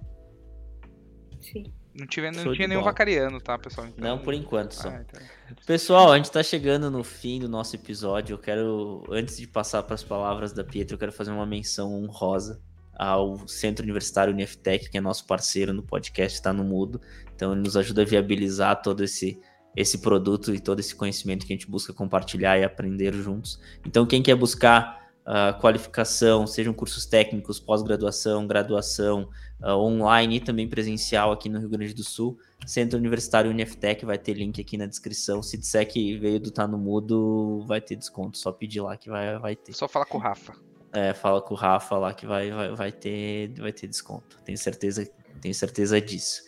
[1.41, 1.73] Sim.
[1.97, 2.91] Não, tive, não tinha nenhum bola.
[2.91, 3.87] vacariano, tá, pessoal?
[3.87, 4.07] Então...
[4.07, 4.89] Não, por enquanto só.
[4.89, 5.19] Ah, então...
[5.65, 8.35] Pessoal, a gente tá chegando no fim do nosso episódio.
[8.35, 11.91] Eu quero, antes de passar para as palavras da Pietra, eu quero fazer uma menção
[12.03, 12.61] honrosa
[12.97, 16.99] ao Centro Universitário Uniftec, que é nosso parceiro no podcast, está no Mudo.
[17.35, 19.39] Então, ele nos ajuda a viabilizar todo esse,
[19.75, 23.59] esse produto e todo esse conhecimento que a gente busca compartilhar e aprender juntos.
[23.85, 29.29] Então, quem quer buscar uh, qualificação, sejam cursos técnicos, pós-graduação, graduação,
[29.61, 34.17] uh, online e também presencial aqui no Rio Grande do Sul, Centro Universitário Uniftec vai
[34.17, 35.43] ter link aqui na descrição.
[35.43, 38.39] Se disser que veio do Tá no Mudo, vai ter desconto.
[38.39, 39.73] Só pedir lá que vai, vai ter.
[39.73, 40.66] Só falar com o Rafa.
[40.93, 44.37] É, fala com o Rafa lá que vai, vai, vai, ter, vai ter desconto.
[44.45, 45.07] Tenho certeza,
[45.41, 46.43] tenho certeza disso.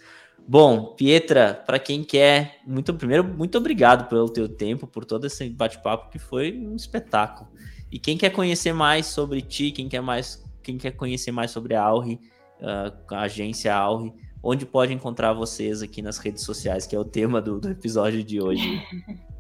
[0.48, 5.48] Bom, Pietra, para quem quer, muito primeiro, muito obrigado pelo teu tempo, por todo esse
[5.50, 7.50] bate-papo que foi um espetáculo.
[7.92, 11.76] E quem quer conhecer mais sobre ti, quem quer mais, quem quer conhecer mais sobre
[11.76, 12.20] a Auri,
[12.62, 17.42] a agência Auri, onde pode encontrar vocês aqui nas redes sociais, que é o tema
[17.42, 18.82] do, do episódio de hoje.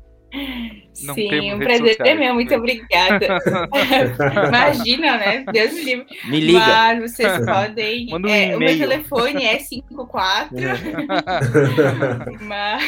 [1.02, 3.26] Não Sim, um prazer é meu, muito obrigada.
[4.48, 5.46] Imagina, né?
[5.52, 6.06] Deus me livre.
[6.26, 6.60] Me liga.
[6.60, 8.14] Mas vocês podem.
[8.14, 10.56] Um é, o meu telefone é 54.
[12.42, 12.84] mas,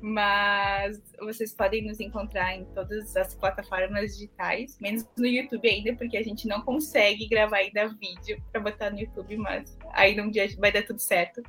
[0.00, 6.16] mas vocês podem nos encontrar em todas as plataformas digitais, menos no YouTube ainda, porque
[6.16, 10.46] a gente não consegue gravar ainda vídeo para botar no YouTube, mas aí um dia
[10.58, 11.42] vai dar tudo certo.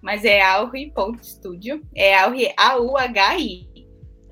[0.00, 1.82] Mas é auhi.studio.
[1.94, 3.71] É auhi, A-U-H-I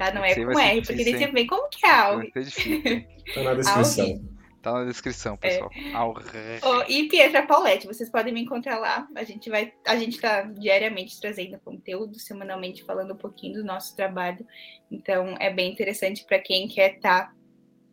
[0.01, 0.14] tá?
[0.14, 2.32] Não é com R, porque daí você vê como que é Auri.
[3.34, 4.40] tá na descrição.
[4.62, 5.70] Tá na descrição, pessoal.
[5.74, 6.59] É.
[6.62, 9.07] Oh, e Pietra Paulette, vocês podem me encontrar lá.
[9.14, 13.94] A gente vai, a gente tá diariamente trazendo conteúdo, semanalmente falando um pouquinho do nosso
[13.94, 14.46] trabalho.
[14.90, 17.34] Então é bem interessante para quem quer estar tá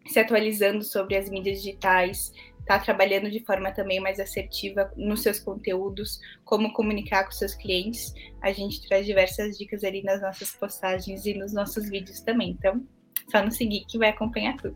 [0.07, 2.31] se atualizando sobre as mídias digitais,
[2.67, 8.13] está trabalhando de forma também mais assertiva nos seus conteúdos, como comunicar com seus clientes.
[8.41, 12.49] A gente traz diversas dicas ali nas nossas postagens e nos nossos vídeos também.
[12.49, 12.85] Então,
[13.31, 14.75] só nos seguir que vai acompanhar tudo.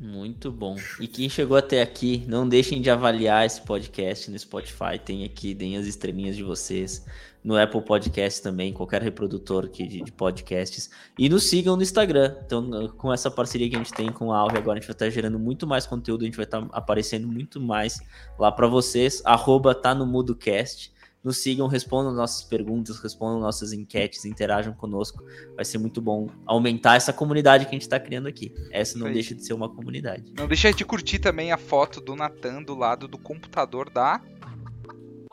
[0.00, 0.76] Muito bom.
[1.00, 4.98] E quem chegou até aqui, não deixem de avaliar esse podcast no Spotify.
[5.04, 7.04] Tem aqui, deem as estrelinhas de vocês.
[7.42, 10.90] No Apple Podcast também, qualquer reprodutor aqui de, de podcasts.
[11.18, 12.36] E nos sigam no Instagram.
[12.44, 14.94] Então, com essa parceria que a gente tem com a Alve, agora a gente vai
[14.94, 16.22] estar gerando muito mais conteúdo.
[16.22, 18.00] A gente vai estar aparecendo muito mais
[18.38, 19.22] lá para vocês.
[19.24, 25.22] Arroba tá no MudoCast nos sigam, respondam nossas perguntas, respondam nossas enquetes, interajam conosco.
[25.54, 28.54] Vai ser muito bom aumentar essa comunidade que a gente está criando aqui.
[28.70, 30.32] Essa não deixa de ser uma comunidade.
[30.36, 34.20] Não deixa de curtir também a foto do Natan do lado do computador da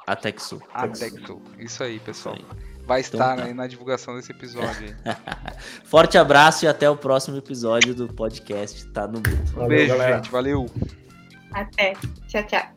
[0.05, 0.61] Atexu.
[0.73, 1.41] Atexu.
[1.59, 2.35] Isso aí, pessoal.
[2.35, 2.75] Isso aí.
[2.85, 3.43] Vai então, estar tá.
[3.43, 4.95] aí na divulgação desse episódio.
[5.85, 9.67] Forte abraço e até o próximo episódio do podcast Tá no Mundo.
[9.67, 10.17] Beijo, galera.
[10.17, 10.29] gente.
[10.29, 10.67] Valeu.
[11.51, 11.93] Até.
[12.27, 12.75] Tchau, tchau.